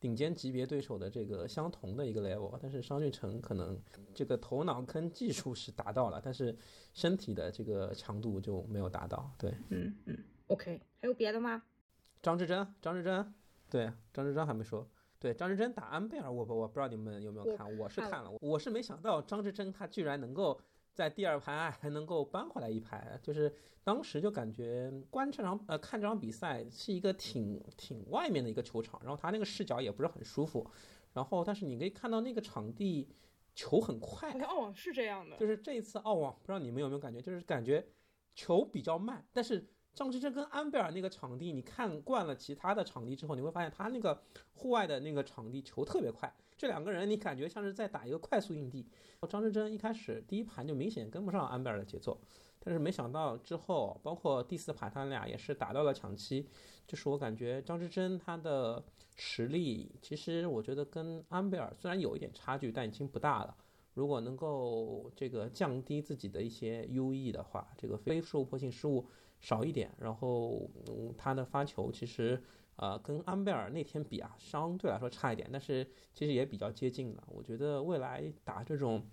[0.00, 2.58] 顶尖级别对手的这个相同的一个 level。
[2.60, 3.78] 但是商俊成可能
[4.14, 6.56] 这个头脑跟技术是达到了，但是
[6.94, 9.30] 身体的这个强度就没有达到。
[9.38, 11.62] 对，嗯嗯，OK，还有别的吗？
[12.22, 13.32] 张志臻，张志臻，
[13.68, 14.88] 对，张志臻还没说。
[15.18, 20.58] 对，张志臻打安贝尔，我我不知道你们有没有看，我是看了，我是没想到张志臻他居然能够。
[21.00, 23.50] 在第二排还能够扳回来一排，就是
[23.82, 30.70] 当时就感觉观这场呃看这场比赛是一个挺挺外面的一个球场，然后他那个视角也不是很舒服，
[31.14, 33.08] 然后但是你可以看到那个场地
[33.54, 37.82] 球很快，澳网是这样的，就是这一次澳网不知道你们有没有感觉，就是感觉
[38.34, 44.22] 球比较慢，但是张之臻跟安贝尔那个场地，你看惯了其他的场地之后，你会发现他那个
[44.54, 46.32] 户外的那个场地球特别快。
[46.56, 48.86] 这两个人，你感觉像是在打一个快速硬地。
[49.28, 52.18] 张志臻一开始第一盘就明显跟不上安贝尔的节奏，
[52.58, 56.46] 但是没想到之后，包括第四盘他俩也是打到了抢七。
[56.86, 58.82] 就是我感觉张志臻他的
[59.16, 63.56] 实力，其实我觉得跟安贝尔虽然有一点差距，但已经不大了。
[63.94, 69.06] 如果能够这个降低自己的一些优异的话，这个非受迫性失误
[69.40, 72.40] 少一点，然后嗯，他的发球其实。
[72.76, 77.22] 呃，跟安贝尔那天比啊，相对来说差一点，但是其实也比较接近的。
[77.26, 79.06] 我觉得未来打这种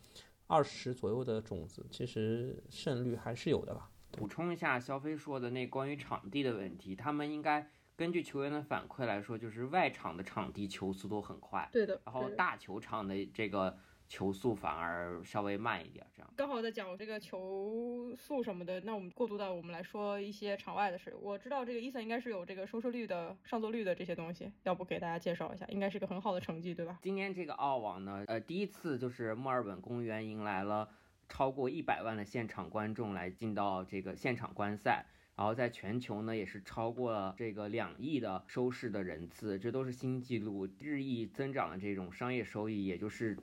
[0.45, 3.91] 二十左右的种子，其实胜率还是有的吧。
[4.11, 11.99] 补充一下，肖飞说的那关于场地的问题，他们应该根据球员的反馈来说，就是外场的场地球速都很快，对的。
[12.05, 13.77] 然后大球场的这个。
[14.07, 21.13] 球速反而稍微慢一点，这样刚好在讲这个球速什么的，那我们过渡到我们来说一些场外的事。
[21.21, 25.65] 我知道这个伊森应该是有这个收视率的、上座率的这些东西，要不给大家介绍一下？
[25.67, 26.97] 应该是个很好的成绩，对吧？
[27.01, 30.89] 今年这个澳网呢，呃，第一次就是墨尔本公园迎来了
[31.27, 35.05] 超过一百万的现场观众来进到这个现场观赛，
[35.35, 43.37] 然后在全球呢也是超过了这个两亿的收视的人次，这都是新纪录，日益增长的这种商业收益，也就是。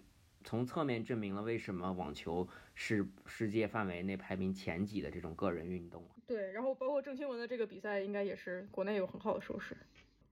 [0.44, 6.04] 从侧面证明了为什么网球是世界范围内排名前几的这种个人运动。
[6.26, 9.74] 对，然后包括郑钦文的这个比赛，应该也是国内有很好的收视。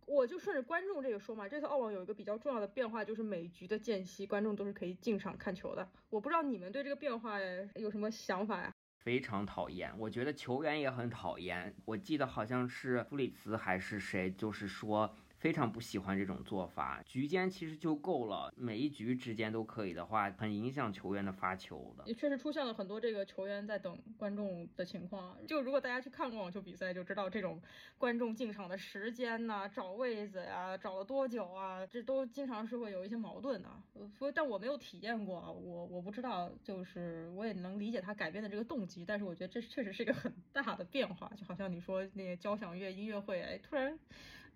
[0.04, 5.88] 我就顺着观众这个说嘛，这次澳网有一个比较重要的变化，就是每局的间隙，观众都是可以进场看球的。
[6.10, 7.38] 我不知道你们对这个变化
[7.76, 8.70] 有什么想法呀？
[8.98, 11.74] 非常讨厌，我觉得球员也很讨厌。
[11.86, 15.16] 我记得好像是弗里茨还是谁，就是说。
[15.42, 22.04] 非常不喜欢这种做法，局间其实就够了，每一局之间都可以的话，很影响球员的发球的。
[22.06, 25.36] 也确实出现了很多这个球员在等观众的情况。
[25.44, 27.60] 就如果大家去看过网球比赛，就知道这种
[27.98, 33.68] 观众进场的时间呐、找位子呀、找了多久啊，这都经常是会有一些矛盾的。
[34.16, 43.98] 所以，但我没有体验过，我我不知道，就是我也能理解他改变的这个动机，但是我觉得这确实是一个很大的变化，就好像你说那些交响乐音乐会，哎，突然。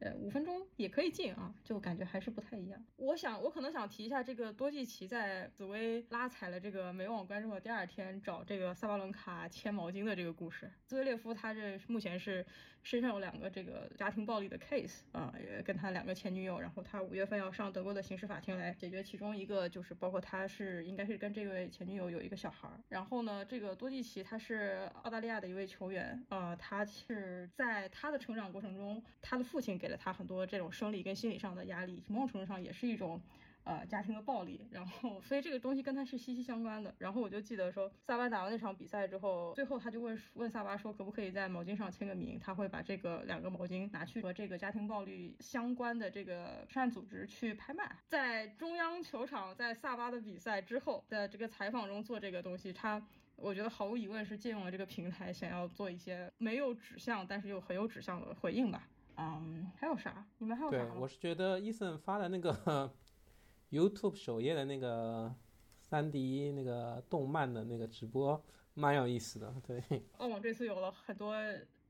[0.01, 2.79] 呃，五分钟也可以进啊，就感觉还是不太一样。
[2.97, 10.71] 我想，我可能想提一下这个多季奇在紫薇拉踩了这个美网观众的第二天找这个萨巴伦卡签毛巾的这个故事。
[10.85, 12.45] 兹维列夫他这目前是
[12.83, 22.69] 身上有两个这个家庭暴力的 case 啊，也跟他两个前女友，然后他五月份要上德国的刑事法庭来解决其中一个，就是包括他是应该是跟这位前女友有一个小孩。
[22.91, 29.86] 然后呢，这个多季奇他是澳大利亚的一位球员，呃，他是在他的成长过程中，他的父亲给。
[29.87, 33.23] 给了他很多这种生理跟心理上的压力，某种程度上也是一种，
[33.63, 36.93] 呃家庭的暴力，然后所以这个东西跟他是息息相关的。
[36.99, 42.37] 然后我就记得说，萨巴打完那场比赛之后，最后他就问问萨巴说，可不可以在毛巾上签个名？
[42.41, 47.97] 他会把这个两个毛巾拿去和这个家庭暴力相关的这个慈善组织去拍卖。
[48.09, 53.01] 在中央球场在萨巴的比赛之后的这个采访中做这个东西，他。
[53.39, 58.89] 我觉得毫无疑问是借用了这个平台，想要做一些没有指向，但是又很有指向的回应吧。
[59.17, 60.27] 嗯，还有啥？
[60.39, 60.79] 你们还有啥？
[60.79, 62.93] 对，我是觉得伊森发的那个
[63.71, 65.35] YouTube 首页的那个
[65.81, 68.43] 三 D 那个动漫的那个直播
[68.75, 69.55] 蛮有意思的。
[69.67, 69.83] 对，
[70.19, 71.35] 澳 网这次有了很多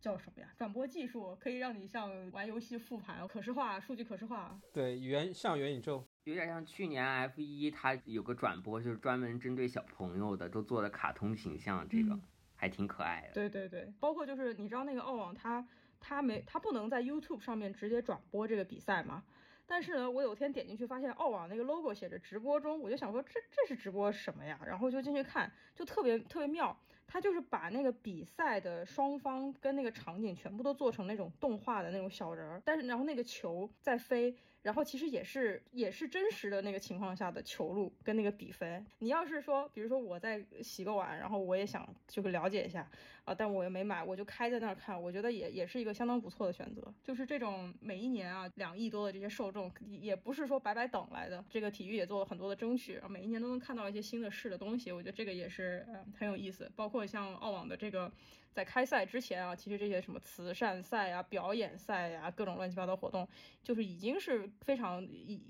[0.01, 0.49] 叫什么呀？
[0.57, 4.59] 转播技术可以让你像玩游戏复盘，可视化数据可视化。
[4.73, 6.05] 对，元像元宇宙。
[6.25, 12.19] 有点像去年 F 一，它有个转播，就是专门针对小朋友的，都做的卡通形象，这个
[12.57, 13.35] 还挺可爱的。
[13.35, 15.65] 对对对，包括就是你知道那个澳网，它
[16.01, 19.25] 他没他不能在 YouTube 上面直接转播这个比赛嘛？
[19.67, 24.61] 但是呢，我有天点进去发现澳网那个 logo 写着直播中，我就想说这这是直播什么呀？
[24.65, 34.37] 然后就进去看，就特别特别妙，他就是把那个比赛的双方跟那个场景全部都做成那种动画的那种小人儿，但是然后那个球在飞。
[34.67, 38.85] 然后其实也是也是真实的那个情况下的球路跟那个比分。
[38.99, 42.85] 你要是说，比如说我在洗个碗，然后我也想就是了解一下
[43.25, 46.83] 啊，但我又没买，我就开在那儿看，我觉得也也是一个相当不错的选择。
[47.05, 49.71] 就是这种每一年啊两亿多的这些受众，
[50.01, 51.45] 也不是说白白等来的。
[51.49, 56.69] 这个体育也做了很多的争取，每一年都能看到一些新的试的东西，我觉得这个也是嗯很有意思。
[56.75, 58.11] 包括像澳网的这个。
[58.57, 63.29] 在开赛之前啊，其实这些什么慈善赛啊、表演赛啊、各种乱七八糟活动，
[63.63, 65.07] 就是已经是非常，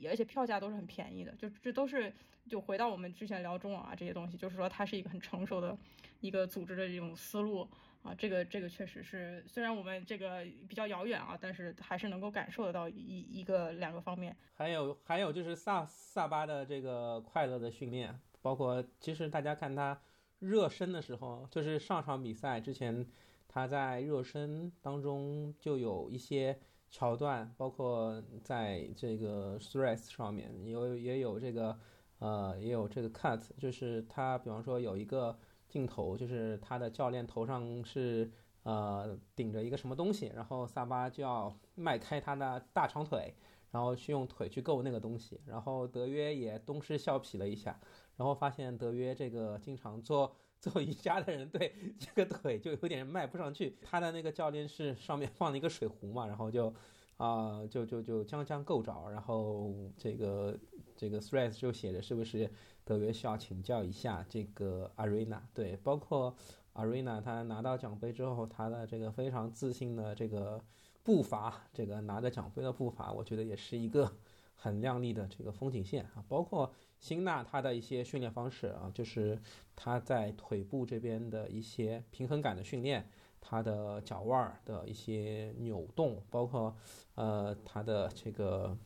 [0.08, 1.30] 而且票价都是很便宜的。
[1.36, 2.12] 就这都是，
[2.48, 5.78] 就回到我们之前聊中网啊这些东西，就是说它是一个很成熟的
[6.18, 7.60] 一个组织的这种思路
[8.02, 8.12] 啊。
[8.18, 14.36] 这个这个确实是，虽然我们这个比较遥远啊，但是还是能够感受得到一一个两个方面。
[14.56, 19.96] 还有还有就是萨萨巴的这个快乐的训练，包括其实大家看他。
[20.38, 23.06] 热身的时候，就是上场比赛之前，
[23.48, 26.58] 他在热身当中就有一些
[26.90, 31.78] 桥段，包括在这个 stress 上面有也有这个
[32.18, 35.36] 呃也有这个 cut，就是他比方说有一个
[35.68, 38.30] 镜头，就是他的教练头上是
[38.62, 43.34] 呃顶着一个什么东西，然后萨巴就要迈开他的大长腿，
[43.70, 47.80] 然后去用腿去够那个东西，然后德约也东施效颦了一下。
[48.16, 53.76] 然后发现德约这个经常做 做瑜伽的人，对这个腿就有点迈不上去。
[53.82, 56.74] 他的那个教练室上面放了一个水壶嘛，然后就
[57.18, 59.08] 啊就就就将将够着。
[59.10, 60.58] 然后这个
[60.96, 62.50] 这个 threads 就写着是不是
[62.84, 65.40] 德约需要请教一下这个 arena？
[65.52, 66.34] 对，包括
[66.74, 70.58] arena 他拿到奖杯之后，他的这个非常自信的这个
[71.04, 74.10] 步伐，这个拿着奖杯的步伐，我觉得也是一个
[74.54, 76.72] 很亮丽的这个风景线啊，包括。
[76.98, 79.38] 辛纳他的一些训练方式啊，就是
[79.74, 83.08] 他在腿部这边的一些平衡感的训练，
[83.40, 86.74] 他的脚腕的一些扭动，包括
[87.14, 88.76] 呃他的这个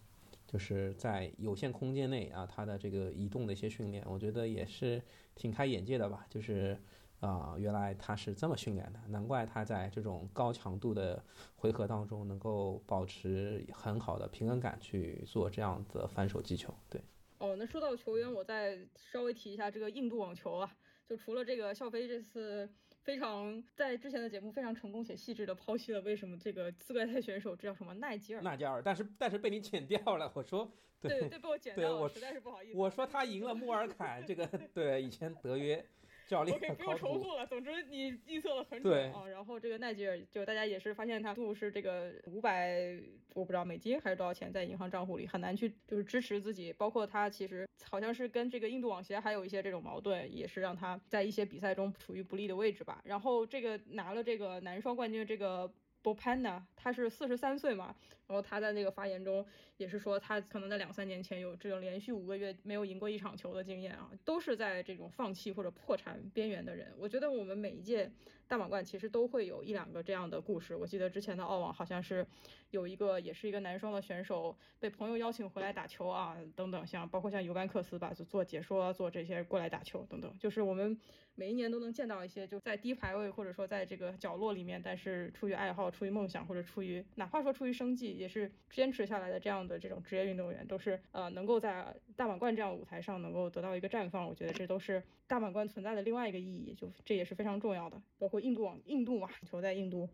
[0.47, 5.01] 就是在有限空间内啊，他的这个移动的一些训练，我觉得也是
[5.35, 6.27] 挺开眼界的吧。
[6.29, 6.77] 就是
[7.21, 11.23] 啊，原来他是这么训练的，难怪他在这种高强度的
[11.55, 17.01] 回合当中能够保持很好的平衡感去做这样的反手击球，对。
[17.41, 20.71] 哦，那说到球员，我再稍微提一下这个印度网球啊。
[21.09, 22.69] 就除了这个笑飞这次
[23.03, 30.31] 非常在之前的节目非常成功且细致的剖析了为什么这个资格赛选手这叫什么奈吉尔，奈吉尔，但是但是被你剪掉了。
[30.35, 32.79] 我说对对被我剪掉了，我实在是不好意思。
[32.79, 35.85] 我说他赢了穆尔坎，这个对以前德约。
[36.31, 37.45] 教练不用重复了。
[37.45, 39.27] 总之你预测了很准啊。
[39.27, 42.97] 然后这个奈吉尔，就大家也是发现他度是这个五百，
[43.35, 46.73] 我不知道美金还是多少钱，在银行账户里很难去就是支持自己。
[46.73, 53.03] 包括他其实好像是跟这个印度网协还有一些这种矛盾，也是让他在一些比赛中处于不利的位置吧。
[53.05, 55.69] 然后这个拿了这个男双冠军，这个
[56.03, 57.95] Bopana，他是四十三岁嘛。
[58.27, 59.45] 然后他在那个发言中
[59.77, 66.95] 也是说，他可能在两三年前有这种连续五个月没有赢过一场球的经验啊，都是在这种放弃或者破产边缘的人。
[66.97, 68.09] 我觉得我们每一届
[68.47, 70.77] 大满贯其实都会有一两个这样的故事。
[70.77, 72.25] 我记得之前的澳网好像是
[72.71, 80.97] 有一个也是一个男双的选手被朋友邀请回来打球啊，等等，像包括像尤甘克斯吧，就做解说做这些过来打球等等，就是我们
[81.35, 88.11] 每一年都能见到一些就在低排位或者说在这个角落里面，但是出于爱好、出于梦想或者出于哪怕说出于生计。
[88.21, 98.01] 也是坚持下来的这样的这种职业运动员，都是呃能够在大满贯这样舞台上能够得到一个绽放，我觉得这都是大满贯存在的另外一个意义，就这也是非常重要的。
[98.19, 100.09] 包括印度网印度嘛，球在印度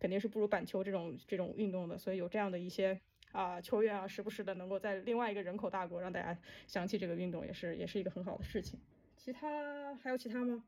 [0.00, 2.98] 肯定是不如板球这种这种运动的，所以有这样的一些
[3.30, 6.36] 啊球员啊，时不时的能够在另外一个人口大国让大家
[6.66, 8.80] 想起这个运动，也是也是一个很好的事情。
[9.16, 10.64] 其他还有其他吗？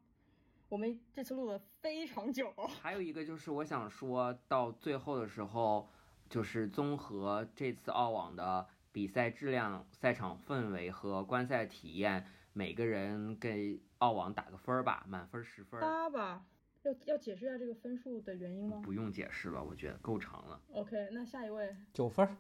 [0.69, 2.53] 我们这次录了非常久。
[2.81, 5.89] 还有一个就是我想说到最后的时候，
[6.29, 15.81] 就是综合这次澳网的比赛质量、赛场氛围和观赛体验，每个人给澳网打个分儿吧，满分十分。
[15.81, 16.45] 八吧。
[16.83, 18.81] 要要解释一下这个分数的原因吗？
[18.85, 20.61] 不用解释了，我觉得够长了。
[20.73, 21.75] OK，那下一位。
[21.93, 22.37] 九分儿。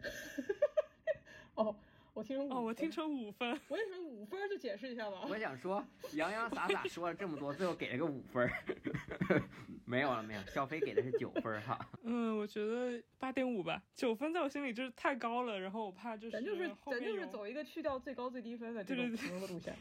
[1.54, 1.74] 哦，
[2.20, 3.58] 我听成哦，我听成五分。
[3.68, 5.22] 我也是五分就解释一下吧。
[5.26, 5.82] 我想说，
[6.12, 8.46] 洋洋洒洒说了这么多，最后给了个五分，
[9.86, 11.78] 没有了没有，小飞给的是九分哈。
[12.02, 19.10] 嗯，我觉得八点五吧，九分在我心里就是太高了，然后我怕就是咱就是咱就是走一个去掉最高最低分的这种
[19.48, 19.74] 路线。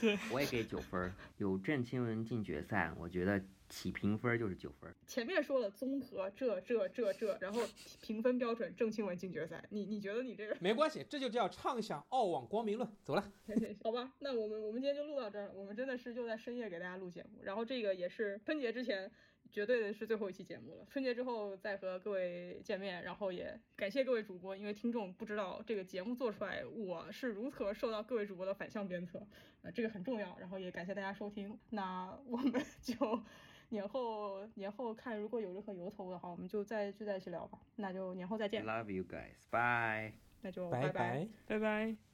[0.00, 4.94] 对， 我也给九分，有郑钦文进决赛，我觉得起评分就是九分儿。
[5.06, 7.62] 前面说了综合这这这这，然后
[8.02, 12.90] 评分标准郑钦文进决赛，你你觉得你这个没关系，这就叫畅想澳网光明论。
[13.04, 13.32] 走了，
[13.82, 14.12] 好吧？
[14.18, 15.54] 那我们我们今天就录到这儿了。
[15.54, 19.10] 我们真的是就在深夜给大家录节目，然后这个也是春节之前
[19.50, 20.86] 绝对的是最后一期节目了。
[20.90, 29.24] 春节之后再和各位见面，然后也感谢各位主播，因为听众不知道这个节目做出来，我是如何受到各位主播的反向鞭策，
[29.62, 30.36] 呃，这个很重要。
[30.38, 33.22] 然后也感谢大家收听，那我们 就。
[33.70, 37.58] 年后年后看，如果有任何由头的话，我们就再就再去聊吧。
[37.76, 40.12] 那就年后再见，Love you guys, bye.
[40.42, 42.09] 那就拜拜拜拜。